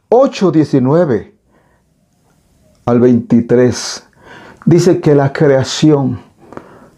8, 0.09 0.51
19 0.51 1.33
al 2.85 2.99
23 2.99 4.06
dice 4.67 4.99
que 4.99 5.15
la 5.15 5.33
creación, 5.33 6.19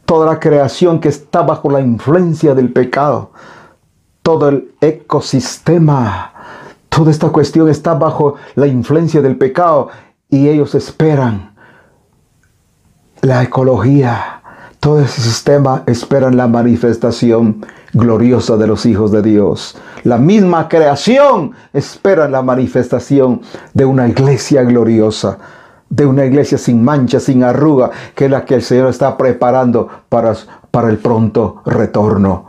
toda 0.05 0.25
la 0.25 0.39
creación 0.39 0.99
que 0.99 1.07
está 1.07 1.43
bajo 1.43 1.69
la 1.69 1.79
influencia 1.79 2.55
del 2.55 2.73
pecado, 2.73 3.31
todo 4.23 4.49
el 4.49 4.73
ecosistema, 4.81 6.33
toda 6.89 7.11
esta 7.11 7.29
cuestión 7.29 7.69
está 7.69 7.93
bajo 7.93 8.35
la 8.55 8.65
influencia 8.65 9.21
del 9.21 9.37
pecado 9.37 9.89
y 10.29 10.49
ellos 10.49 10.73
esperan 10.73 11.53
la 13.21 13.43
ecología, 13.43 14.41
todo 14.79 15.01
ese 15.01 15.21
sistema 15.21 15.83
esperan 15.85 16.37
la 16.37 16.47
manifestación 16.47 17.63
gloriosa 17.93 18.57
de 18.57 18.65
los 18.65 18.87
hijos 18.87 19.11
de 19.11 19.21
Dios. 19.21 19.77
La 20.03 20.17
misma 20.17 20.67
creación 20.67 21.51
espera 21.71 22.27
la 22.27 22.41
manifestación 22.41 23.41
de 23.75 23.85
una 23.85 24.07
iglesia 24.07 24.63
gloriosa, 24.63 25.37
de 25.89 26.05
una 26.05 26.25
iglesia 26.25 26.57
sin 26.57 26.83
mancha, 26.83 27.19
sin 27.19 27.43
arruga, 27.43 27.89
que 28.15 28.25
es 28.25 28.31
la 28.31 28.45
que 28.45 28.55
el 28.55 28.61
Señor 28.61 28.89
está 28.89 29.17
preparando 29.17 29.87
para, 30.07 30.33
para 30.71 30.89
el 30.89 30.99
pronto 30.99 31.61
retorno. 31.65 32.47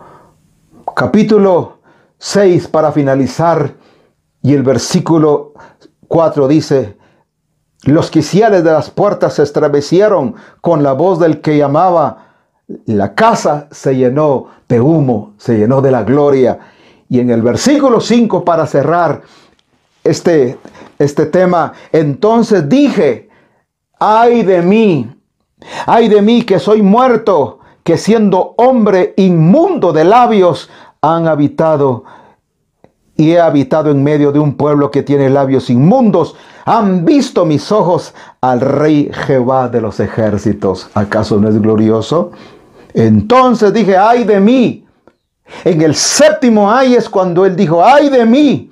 Capítulo 0.95 1.79
6 2.19 2.69
para 2.69 2.93
finalizar 2.93 3.75
y 4.43 4.55
el 4.55 4.63
versículo 4.63 5.55
4 6.09 6.49
dice, 6.49 6.99
los 7.85 8.11
quiciales 8.11 8.63
de 8.63 8.73
las 8.73 8.91
puertas 8.91 9.35
se 9.35 9.43
estremecieron 9.43 10.35
con 10.61 10.83
la 10.83 10.93
voz 10.93 11.19
del 11.19 11.41
que 11.41 11.57
llamaba. 11.57 12.27
La 12.85 13.15
casa 13.15 13.69
se 13.71 13.97
llenó 13.97 14.49
de 14.69 14.81
humo, 14.81 15.33
se 15.39 15.57
llenó 15.57 15.81
de 15.81 15.91
la 15.91 16.03
gloria. 16.03 16.59
Y 17.09 17.21
en 17.21 17.31
el 17.31 17.41
versículo 17.41 18.01
5, 18.01 18.45
para 18.45 18.67
cerrar 18.67 19.23
este, 20.05 20.59
este 20.99 21.27
tema, 21.27 21.73
entonces 21.91 22.69
dije, 22.69 23.30
ay 24.01 24.43
de 24.43 24.63
mí, 24.63 25.09
ay 25.87 26.09
de 26.09 26.23
mí 26.23 26.43
que 26.43 26.59
soy 26.59 26.83
muerto, 26.83 27.61
que 27.85 27.97
siendo 27.97 28.55
hombre 28.57 29.15
inmundo 29.17 29.93
de 29.93 30.05
labios, 30.05 30.69
han 31.03 31.29
habitado 31.29 32.05
y 33.17 33.33
he 33.33 33.41
habitado 33.41 33.91
en 33.91 34.03
medio 34.03 34.33
de 34.33 34.39
un 34.39 34.55
pueblo 34.55 34.91
que 34.91 35.03
tiene 35.03 35.29
labios 35.29 35.69
inmundos. 35.69 36.37
Han 36.65 37.05
visto 37.05 37.45
mis 37.45 37.71
ojos 37.71 38.15
al 38.41 38.61
rey 38.61 39.11
Jehová 39.13 39.69
de 39.69 39.83
los 39.83 40.01
ejércitos. 40.01 40.89
¿Acaso 40.95 41.39
no 41.39 41.49
es 41.49 41.61
glorioso? 41.61 42.33
Entonces 42.95 43.75
dije, 43.75 43.97
ay 43.97 44.25
de 44.25 44.41
mí. 44.41 44.87
En 45.65 45.83
el 45.83 45.95
séptimo 45.95 46.71
ay 46.71 46.95
es 46.95 47.11
cuando 47.11 47.45
él 47.45 47.57
dijo, 47.57 47.85
ay 47.85 48.09
de 48.09 48.25
mí. 48.25 48.71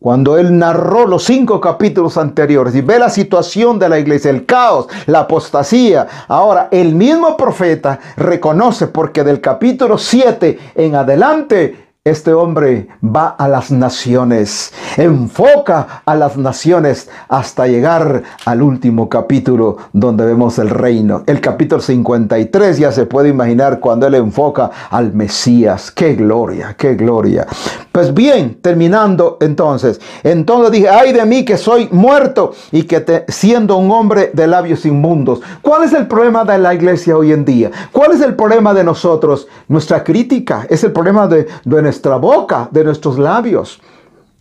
Cuando 0.00 0.38
él 0.38 0.56
narró 0.56 1.08
los 1.08 1.24
cinco 1.24 1.60
capítulos 1.60 2.16
anteriores 2.18 2.72
y 2.76 2.82
ve 2.82 3.00
la 3.00 3.10
situación 3.10 3.80
de 3.80 3.88
la 3.88 3.98
iglesia, 3.98 4.30
el 4.30 4.46
caos, 4.46 4.86
la 5.06 5.20
apostasía. 5.20 6.06
Ahora, 6.28 6.68
el 6.70 6.94
mismo 6.94 7.36
profeta 7.36 7.98
reconoce 8.16 8.86
porque 8.86 9.24
del 9.24 9.40
capítulo 9.40 9.98
7 9.98 10.56
en 10.76 10.94
adelante 10.94 11.87
este 12.08 12.32
hombre 12.32 12.88
va 13.04 13.28
a 13.28 13.48
las 13.48 13.70
naciones, 13.70 14.72
enfoca 14.96 16.02
a 16.04 16.14
las 16.14 16.36
naciones 16.36 17.08
hasta 17.28 17.66
llegar 17.66 18.22
al 18.44 18.62
último 18.62 19.08
capítulo 19.08 19.76
donde 19.92 20.24
vemos 20.24 20.58
el 20.58 20.70
reino. 20.70 21.22
El 21.26 21.40
capítulo 21.40 21.80
53 21.80 22.78
ya 22.78 22.92
se 22.92 23.06
puede 23.06 23.28
imaginar 23.28 23.80
cuando 23.80 24.06
él 24.06 24.14
enfoca 24.14 24.70
al 24.90 25.12
Mesías. 25.12 25.90
¡Qué 25.90 26.14
gloria, 26.14 26.74
qué 26.78 26.94
gloria! 26.94 27.46
Pues 27.92 28.14
bien, 28.14 28.58
terminando 28.60 29.38
entonces, 29.40 30.00
entonces 30.22 30.70
dije, 30.70 30.88
ay 30.88 31.12
de 31.12 31.24
mí 31.26 31.44
que 31.44 31.56
soy 31.56 31.88
muerto 31.90 32.52
y 32.70 32.84
que 32.84 33.24
siendo 33.28 33.76
un 33.76 33.90
hombre 33.90 34.30
de 34.32 34.46
labios 34.46 34.86
inmundos. 34.86 35.40
¿Cuál 35.62 35.84
es 35.84 35.92
el 35.92 36.06
problema 36.06 36.44
de 36.44 36.58
la 36.58 36.74
iglesia 36.74 37.16
hoy 37.16 37.32
en 37.32 37.44
día? 37.44 37.70
¿Cuál 37.90 38.12
es 38.12 38.20
el 38.20 38.34
problema 38.34 38.72
de 38.74 38.84
nosotros? 38.84 39.48
Nuestra 39.68 40.04
crítica 40.04 40.66
es 40.68 40.84
el 40.84 40.92
problema 40.92 41.26
de, 41.26 41.48
de 41.64 41.82
boca, 42.00 42.68
de 42.70 42.84
nuestros 42.84 43.18
labios. 43.18 43.80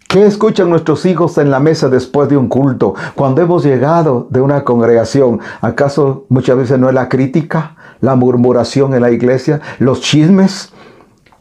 ¿Qué 0.07 0.25
escuchan 0.25 0.69
nuestros 0.69 1.05
hijos 1.05 1.37
en 1.37 1.51
la 1.51 1.59
mesa 1.59 1.89
después 1.89 2.29
de 2.29 2.37
un 2.37 2.47
culto? 2.47 2.93
Cuando 3.13 3.41
hemos 3.41 3.65
llegado 3.65 4.27
de 4.29 4.39
una 4.39 4.63
congregación, 4.63 5.41
¿acaso 5.59 6.25
muchas 6.29 6.55
veces 6.55 6.79
no 6.79 6.87
es 6.87 6.95
la 6.95 7.09
crítica, 7.09 7.75
la 7.99 8.15
murmuración 8.15 8.93
en 8.93 9.01
la 9.01 9.11
iglesia, 9.11 9.59
los 9.79 9.99
chismes? 9.99 10.71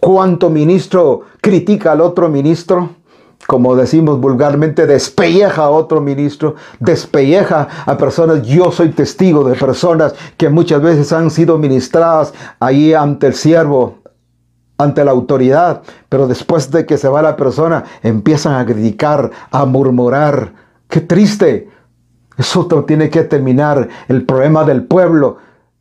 ¿Cuánto 0.01 0.51
ministro 0.51 1.23
critica 1.41 1.93
al 1.93 2.01
otro 2.01 2.29
ministro? 2.29 2.91
Como 3.47 3.77
decimos 3.77 4.21
vulgarmente, 4.21 4.87
despelleja 4.87 5.63
a 5.63 5.71
otro 5.71 6.01
ministro, 6.01 6.57
despelleja 6.81 7.69
a 7.87 7.97
personas. 7.97 8.43
Yo 8.43 8.73
soy 8.73 8.89
testigo 8.89 9.45
de 9.45 9.55
personas 9.55 10.15
que 10.37 10.49
muchas 10.49 10.83
veces 10.83 11.13
han 11.13 11.31
sido 11.31 11.57
ministradas 11.57 12.35
ahí 12.59 12.93
ante 12.93 13.29
el 13.29 13.35
siervo, 13.35 13.99
ante 14.79 15.05
la 15.05 15.11
autoridad, 15.11 15.83
pero 16.09 16.27
después 16.27 16.71
de 16.71 16.87
que 16.87 16.99
se 16.99 17.09
va 17.09 17.23
la 17.23 17.37
persona, 17.37 17.85
empiezan 18.03 18.55
a 18.55 18.67
criticar, 18.67 19.31
a 19.51 19.65
murmurar. 19.65 20.53
Qué 20.89 21.01
triste. 21.01 21.71
Eso 22.37 22.67
tiene 22.87 23.09
que 23.09 23.25
terminar. 23.25 23.89
El 24.09 24.25
problema 24.25 24.65
del 24.65 24.85
pueblo 24.85 25.39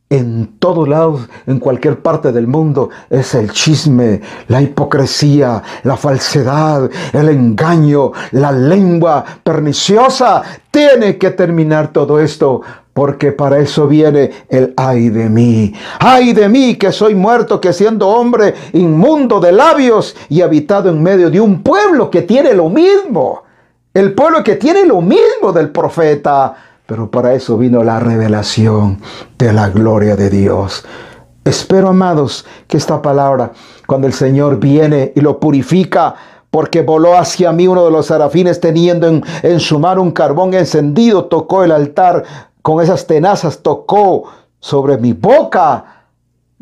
en 0.08 0.58
todos 0.58 0.88
lados, 0.88 1.28
en 1.46 1.58
cualquier 1.58 2.00
parte 2.00 2.30
del 2.30 2.46
mundo, 2.46 2.90
es 3.10 3.34
el 3.34 3.50
chisme, 3.50 4.20
la 4.46 4.62
hipocresía, 4.62 5.62
la 5.82 5.96
falsedad, 5.96 6.88
el 7.12 7.28
engaño, 7.28 8.12
la 8.30 8.52
lengua 8.52 9.24
perniciosa. 9.42 10.42
Tiene 10.70 11.18
que 11.18 11.30
terminar 11.30 11.92
todo 11.92 12.20
esto, 12.20 12.62
porque 12.96 13.30
para 13.30 13.58
eso 13.58 13.86
viene 13.86 14.30
el 14.48 14.72
ay 14.74 15.10
de 15.10 15.28
mí. 15.28 15.74
Ay 16.00 16.32
de 16.32 16.48
mí 16.48 16.76
que 16.76 16.90
soy 16.92 17.14
muerto, 17.14 17.60
que 17.60 17.74
siendo 17.74 18.08
hombre 18.08 18.54
inmundo 18.72 19.38
de 19.38 19.52
labios 19.52 20.16
y 20.30 20.40
habitado 20.40 20.88
en 20.88 21.02
medio 21.02 21.28
de 21.28 21.38
un 21.38 21.62
pueblo 21.62 22.10
que 22.10 22.22
tiene 22.22 22.54
lo 22.54 22.70
mismo. 22.70 23.42
El 23.92 24.14
pueblo 24.14 24.42
que 24.42 24.56
tiene 24.56 24.86
lo 24.86 25.02
mismo 25.02 25.52
del 25.52 25.68
profeta 25.68 26.56
pero 26.86 27.10
para 27.10 27.34
eso 27.34 27.58
vino 27.58 27.82
la 27.82 27.98
revelación 27.98 29.00
de 29.36 29.52
la 29.52 29.68
gloria 29.68 30.16
de 30.16 30.30
Dios. 30.30 30.84
Espero, 31.44 31.88
amados, 31.88 32.46
que 32.68 32.76
esta 32.76 33.02
palabra, 33.02 33.52
cuando 33.86 34.06
el 34.06 34.12
Señor 34.12 34.58
viene 34.58 35.12
y 35.14 35.20
lo 35.20 35.38
purifica, 35.38 36.14
porque 36.48 36.82
voló 36.82 37.18
hacia 37.18 37.52
mí 37.52 37.66
uno 37.66 37.84
de 37.84 37.90
los 37.90 38.06
serafines 38.06 38.60
teniendo 38.60 39.08
en, 39.08 39.22
en 39.42 39.60
su 39.60 39.78
mano 39.78 40.00
un 40.00 40.12
carbón 40.12 40.54
encendido, 40.54 41.26
tocó 41.26 41.64
el 41.64 41.72
altar, 41.72 42.24
con 42.66 42.82
esas 42.82 43.06
tenazas 43.06 43.60
tocó 43.62 44.24
sobre 44.58 44.98
mi 44.98 45.12
boca 45.12 45.84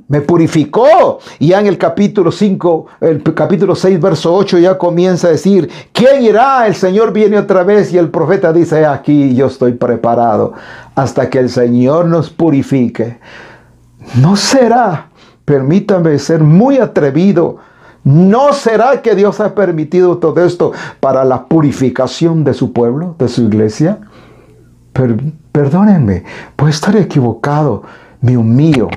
me 0.08 0.20
purificó. 0.20 1.18
Y 1.38 1.48
ya 1.48 1.60
en 1.60 1.66
el 1.66 1.78
capítulo 1.78 2.30
5, 2.30 2.86
el 3.00 3.22
capítulo 3.22 3.74
6, 3.74 3.98
verso 4.02 4.34
8 4.34 4.58
ya 4.58 4.76
comienza 4.76 5.28
a 5.28 5.30
decir, 5.30 5.70
¿quién 5.94 6.22
irá? 6.22 6.66
El 6.66 6.74
Señor 6.74 7.10
viene 7.14 7.38
otra 7.38 7.62
vez 7.62 7.90
y 7.94 7.96
el 7.96 8.10
profeta 8.10 8.52
dice, 8.52 8.84
aquí 8.84 9.34
yo 9.34 9.46
estoy 9.46 9.72
preparado 9.72 10.52
hasta 10.94 11.30
que 11.30 11.38
el 11.38 11.48
Señor 11.48 12.04
nos 12.04 12.28
purifique. 12.28 13.18
No 14.20 14.36
será, 14.36 15.08
permítame 15.46 16.18
ser 16.18 16.40
muy 16.42 16.76
atrevido, 16.76 17.56
¿No 18.04 18.52
será 18.52 19.00
que 19.00 19.14
Dios 19.14 19.40
ha 19.40 19.54
permitido 19.54 20.18
todo 20.18 20.44
esto 20.44 20.72
para 21.00 21.24
la 21.24 21.46
purificación 21.46 22.44
de 22.44 22.52
su 22.52 22.74
pueblo, 22.74 23.16
de 23.18 23.28
su 23.28 23.44
iglesia? 23.44 24.00
Perdónenme, 25.54 26.24
puedo 26.56 26.70
estar 26.70 26.94
equivocado, 26.96 27.84
me 28.20 28.36
humillo, 28.36 28.88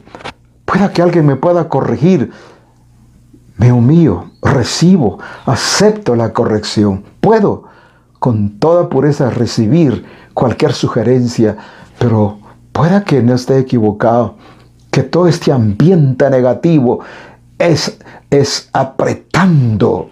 Pueda 0.67 0.91
que 0.91 1.02
alguien 1.02 1.26
me 1.26 1.38
pueda 1.38 1.70
corregir. 1.70 2.30
Me 3.56 3.72
humillo, 3.72 4.32
recibo, 4.41 5.17
acepto 5.46 6.13
la 6.13 6.34
corrección. 6.34 7.06
Puedo 7.22 7.63
con 8.20 8.60
toda 8.60 8.89
pureza 8.89 9.30
recibir 9.30 10.06
cualquier 10.34 10.74
sugerencia, 10.74 11.56
pero 11.98 12.39
pueda 12.74 13.06
que 13.06 13.24
no 13.24 13.34
esté 13.34 13.58
equivocado, 13.60 14.36
que 14.91 15.04
todo 15.04 15.28
este 15.30 15.54
ambiente 15.54 16.30
negativo 16.30 17.00
es, 17.58 17.98
es 18.30 18.70
apretando 18.74 20.10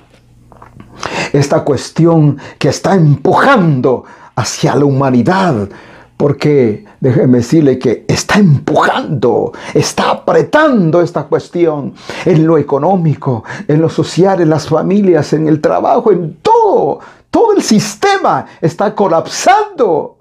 esta 1.34 1.66
cuestión 1.66 2.38
que 2.58 2.70
está 2.70 2.96
empujando 2.96 4.06
hacia 4.38 4.74
la 4.74 4.86
humanidad. 4.86 5.68
Porque 6.18 6.86
déjeme 7.02 7.40
decirle 7.40 7.78
que 7.78 8.06
está 8.08 8.40
empujando, 8.40 9.52
está 9.74 10.12
apretando 10.12 11.02
esta 11.02 11.24
cuestión 11.24 11.94
en 12.24 12.48
lo 12.48 12.58
económico, 12.58 13.44
en 13.68 13.82
lo 13.82 13.90
social, 13.90 14.42
en 14.42 14.50
las 14.50 14.68
familias, 14.68 15.34
en 15.34 15.48
el 15.48 15.60
trabajo, 15.60 16.12
en 16.12 16.38
todo. 16.42 17.00
Todo 17.30 17.54
el 17.54 17.62
sistema 17.62 18.46
está 18.62 18.96
colapsando. 18.96 20.18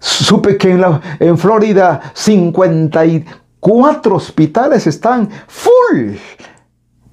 Supe 0.00 0.58
que 0.58 0.72
en, 0.72 0.84
en 1.20 1.38
Florida 1.38 2.12
54 2.12 4.16
hospitales 4.16 4.88
están 4.88 5.30
full 5.46 6.16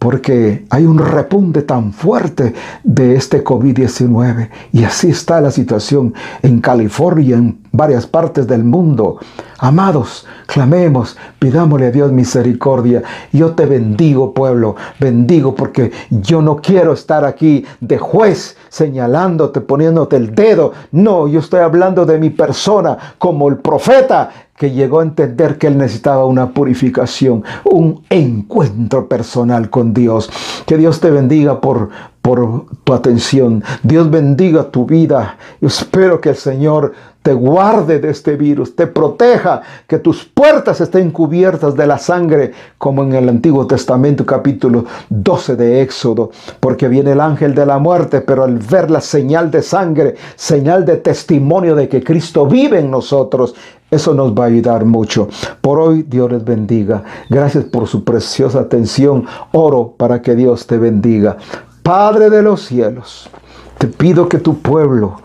porque 0.01 0.65
hay 0.71 0.87
un 0.87 0.97
repunte 0.97 1.61
tan 1.61 1.93
fuerte 1.93 2.55
de 2.83 3.13
este 3.13 3.43
COVID-19. 3.43 4.49
Y 4.71 4.83
así 4.83 5.11
está 5.11 5.39
la 5.39 5.51
situación 5.51 6.15
en 6.41 6.59
California, 6.59 7.37
en 7.37 7.59
varias 7.71 8.07
partes 8.07 8.47
del 8.47 8.63
mundo. 8.63 9.19
Amados, 9.59 10.25
clamemos, 10.47 11.17
pidámosle 11.37 11.85
a 11.85 11.91
Dios 11.91 12.11
misericordia. 12.11 13.03
Yo 13.31 13.51
te 13.51 13.67
bendigo, 13.67 14.33
pueblo, 14.33 14.75
bendigo 14.99 15.53
porque 15.53 15.91
yo 16.09 16.41
no 16.41 16.55
quiero 16.55 16.93
estar 16.93 17.23
aquí 17.23 17.63
de 17.79 17.99
juez 17.99 18.57
señalándote, 18.69 19.61
poniéndote 19.61 20.15
el 20.15 20.33
dedo. 20.33 20.73
No, 20.91 21.27
yo 21.27 21.41
estoy 21.41 21.59
hablando 21.59 22.07
de 22.07 22.17
mi 22.17 22.31
persona 22.31 22.97
como 23.19 23.49
el 23.49 23.57
profeta 23.57 24.31
que 24.61 24.69
llegó 24.69 24.99
a 24.99 25.03
entender 25.03 25.57
que 25.57 25.65
él 25.65 25.79
necesitaba 25.79 26.23
una 26.23 26.51
purificación, 26.51 27.43
un 27.63 28.03
encuentro 28.11 29.07
personal 29.07 29.71
con 29.71 29.91
Dios. 29.91 30.29
Que 30.67 30.77
Dios 30.77 30.99
te 30.99 31.09
bendiga 31.09 31.59
por, 31.59 31.89
por 32.21 32.67
tu 32.83 32.93
atención. 32.93 33.63
Dios 33.81 34.11
bendiga 34.11 34.69
tu 34.69 34.85
vida. 34.85 35.39
Espero 35.61 36.21
que 36.21 36.29
el 36.29 36.35
Señor 36.35 36.93
te 37.23 37.33
guarde 37.33 37.99
de 37.99 38.09
este 38.09 38.35
virus, 38.35 38.75
te 38.75 38.85
proteja, 38.85 39.61
que 39.87 39.99
tus 39.99 40.25
puertas 40.25 40.81
estén 40.81 41.11
cubiertas 41.11 41.75
de 41.75 41.85
la 41.85 41.97
sangre, 41.97 42.51
como 42.77 43.03
en 43.03 43.13
el 43.13 43.29
Antiguo 43.29 43.67
Testamento 43.67 44.25
capítulo 44.25 44.85
12 45.09 45.55
de 45.55 45.81
Éxodo, 45.81 46.31
porque 46.59 46.87
viene 46.87 47.11
el 47.11 47.21
ángel 47.21 47.53
de 47.53 47.65
la 47.65 47.77
muerte, 47.77 48.21
pero 48.21 48.43
al 48.43 48.57
ver 48.57 48.89
la 48.89 49.01
señal 49.01 49.51
de 49.51 49.61
sangre, 49.61 50.15
señal 50.35 50.85
de 50.85 50.97
testimonio 50.97 51.75
de 51.75 51.87
que 51.87 52.03
Cristo 52.03 52.47
vive 52.47 52.79
en 52.79 52.89
nosotros, 52.89 53.55
eso 53.91 54.13
nos 54.13 54.33
va 54.33 54.45
a 54.45 54.47
ayudar 54.47 54.85
mucho. 54.85 55.27
Por 55.59 55.79
hoy 55.79 56.03
Dios 56.03 56.31
les 56.31 56.43
bendiga. 56.43 57.03
Gracias 57.29 57.65
por 57.65 57.87
su 57.87 58.03
preciosa 58.05 58.61
atención. 58.61 59.25
Oro 59.51 59.93
para 59.97 60.21
que 60.21 60.33
Dios 60.35 60.65
te 60.65 60.77
bendiga. 60.77 61.37
Padre 61.83 62.29
de 62.29 62.41
los 62.41 62.61
cielos, 62.61 63.29
te 63.77 63.87
pido 63.87 64.29
que 64.29 64.37
tu 64.37 64.59
pueblo, 64.59 65.17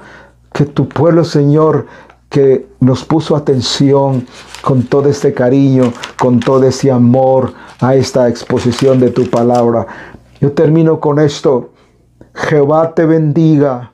que 0.52 0.64
tu 0.64 0.88
pueblo 0.88 1.24
Señor, 1.24 1.86
que 2.28 2.66
nos 2.80 3.04
puso 3.04 3.36
atención 3.36 4.26
con 4.62 4.82
todo 4.82 5.08
este 5.08 5.32
cariño, 5.32 5.92
con 6.18 6.40
todo 6.40 6.64
ese 6.64 6.90
amor 6.90 7.52
a 7.80 7.94
esta 7.94 8.28
exposición 8.28 8.98
de 8.98 9.10
tu 9.10 9.30
palabra. 9.30 9.86
Yo 10.40 10.52
termino 10.52 10.98
con 10.98 11.20
esto. 11.20 11.70
Jehová 12.34 12.94
te 12.94 13.06
bendiga, 13.06 13.92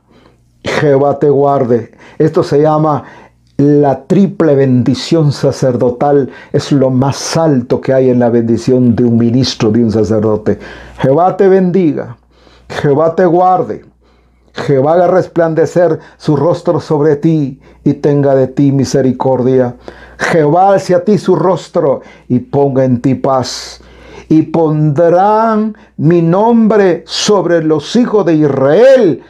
Jehová 0.64 1.18
te 1.18 1.28
guarde. 1.28 1.92
Esto 2.18 2.42
se 2.42 2.62
llama 2.62 3.04
la 3.62 4.05
triple 4.07 4.57
bendición 4.57 5.31
sacerdotal 5.31 6.31
es 6.53 6.72
lo 6.72 6.90
más 6.90 7.37
alto 7.37 7.81
que 7.81 7.92
hay 7.92 8.11
en 8.11 8.18
la 8.18 8.29
bendición 8.29 8.96
de 8.96 9.05
un 9.05 9.16
ministro, 9.16 9.70
de 9.70 9.85
un 9.85 9.92
sacerdote. 9.92 10.59
Jehová 10.98 11.37
te 11.37 11.48
bendiga, 11.48 12.16
Jehová 12.68 13.14
te 13.14 13.25
guarde, 13.25 13.85
Jehová 14.55 14.94
haga 14.94 15.07
resplandecer 15.07 16.01
su 16.18 16.37
rostro 16.37 16.81
sobre 16.81 17.16
ti 17.16 17.61
y 17.85 17.94
tenga 17.94 18.35
de 18.35 18.48
ti 18.48 18.72
misericordia. 18.72 19.77
Jehová 20.18 20.72
alce 20.72 20.94
a 20.94 21.05
ti 21.05 21.16
su 21.16 21.37
rostro 21.37 22.03
y 22.29 22.40
ponga 22.40 22.85
en 22.85 23.01
ti 23.01 23.14
paz. 23.14 23.81
Y 24.29 24.42
pondrán 24.42 25.77
mi 25.96 26.20
nombre 26.20 27.05
sobre 27.07 27.62
los 27.62 27.94
hijos 27.96 28.27
de 28.27 28.35
Israel 28.35 29.22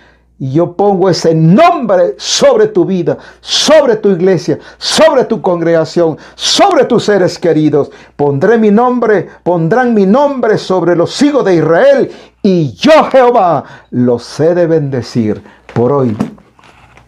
y 0.42 0.50
yo 0.50 0.72
pongo 0.72 1.08
ese 1.08 1.36
nombre 1.36 2.16
sobre 2.18 2.66
tu 2.66 2.84
vida, 2.84 3.16
sobre 3.40 3.94
tu 3.94 4.08
iglesia, 4.08 4.58
sobre 4.76 5.24
tu 5.24 5.40
congregación, 5.40 6.18
sobre 6.34 6.84
tus 6.84 7.04
seres 7.04 7.38
queridos. 7.38 7.92
Pondré 8.16 8.58
mi 8.58 8.72
nombre, 8.72 9.28
pondrán 9.44 9.94
mi 9.94 10.04
nombre 10.04 10.58
sobre 10.58 10.96
los 10.96 11.22
hijos 11.22 11.44
de 11.44 11.54
Israel. 11.54 12.10
Y 12.42 12.72
yo, 12.72 13.04
Jehová, 13.12 13.62
los 13.92 14.40
he 14.40 14.52
de 14.52 14.66
bendecir. 14.66 15.40
Por 15.72 15.92
hoy, 15.92 16.16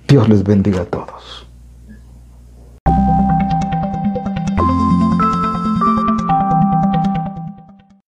Dios 0.07 0.29
les 0.29 0.44
bendiga 0.44 0.83
a 0.83 0.85
todos. 0.85 1.43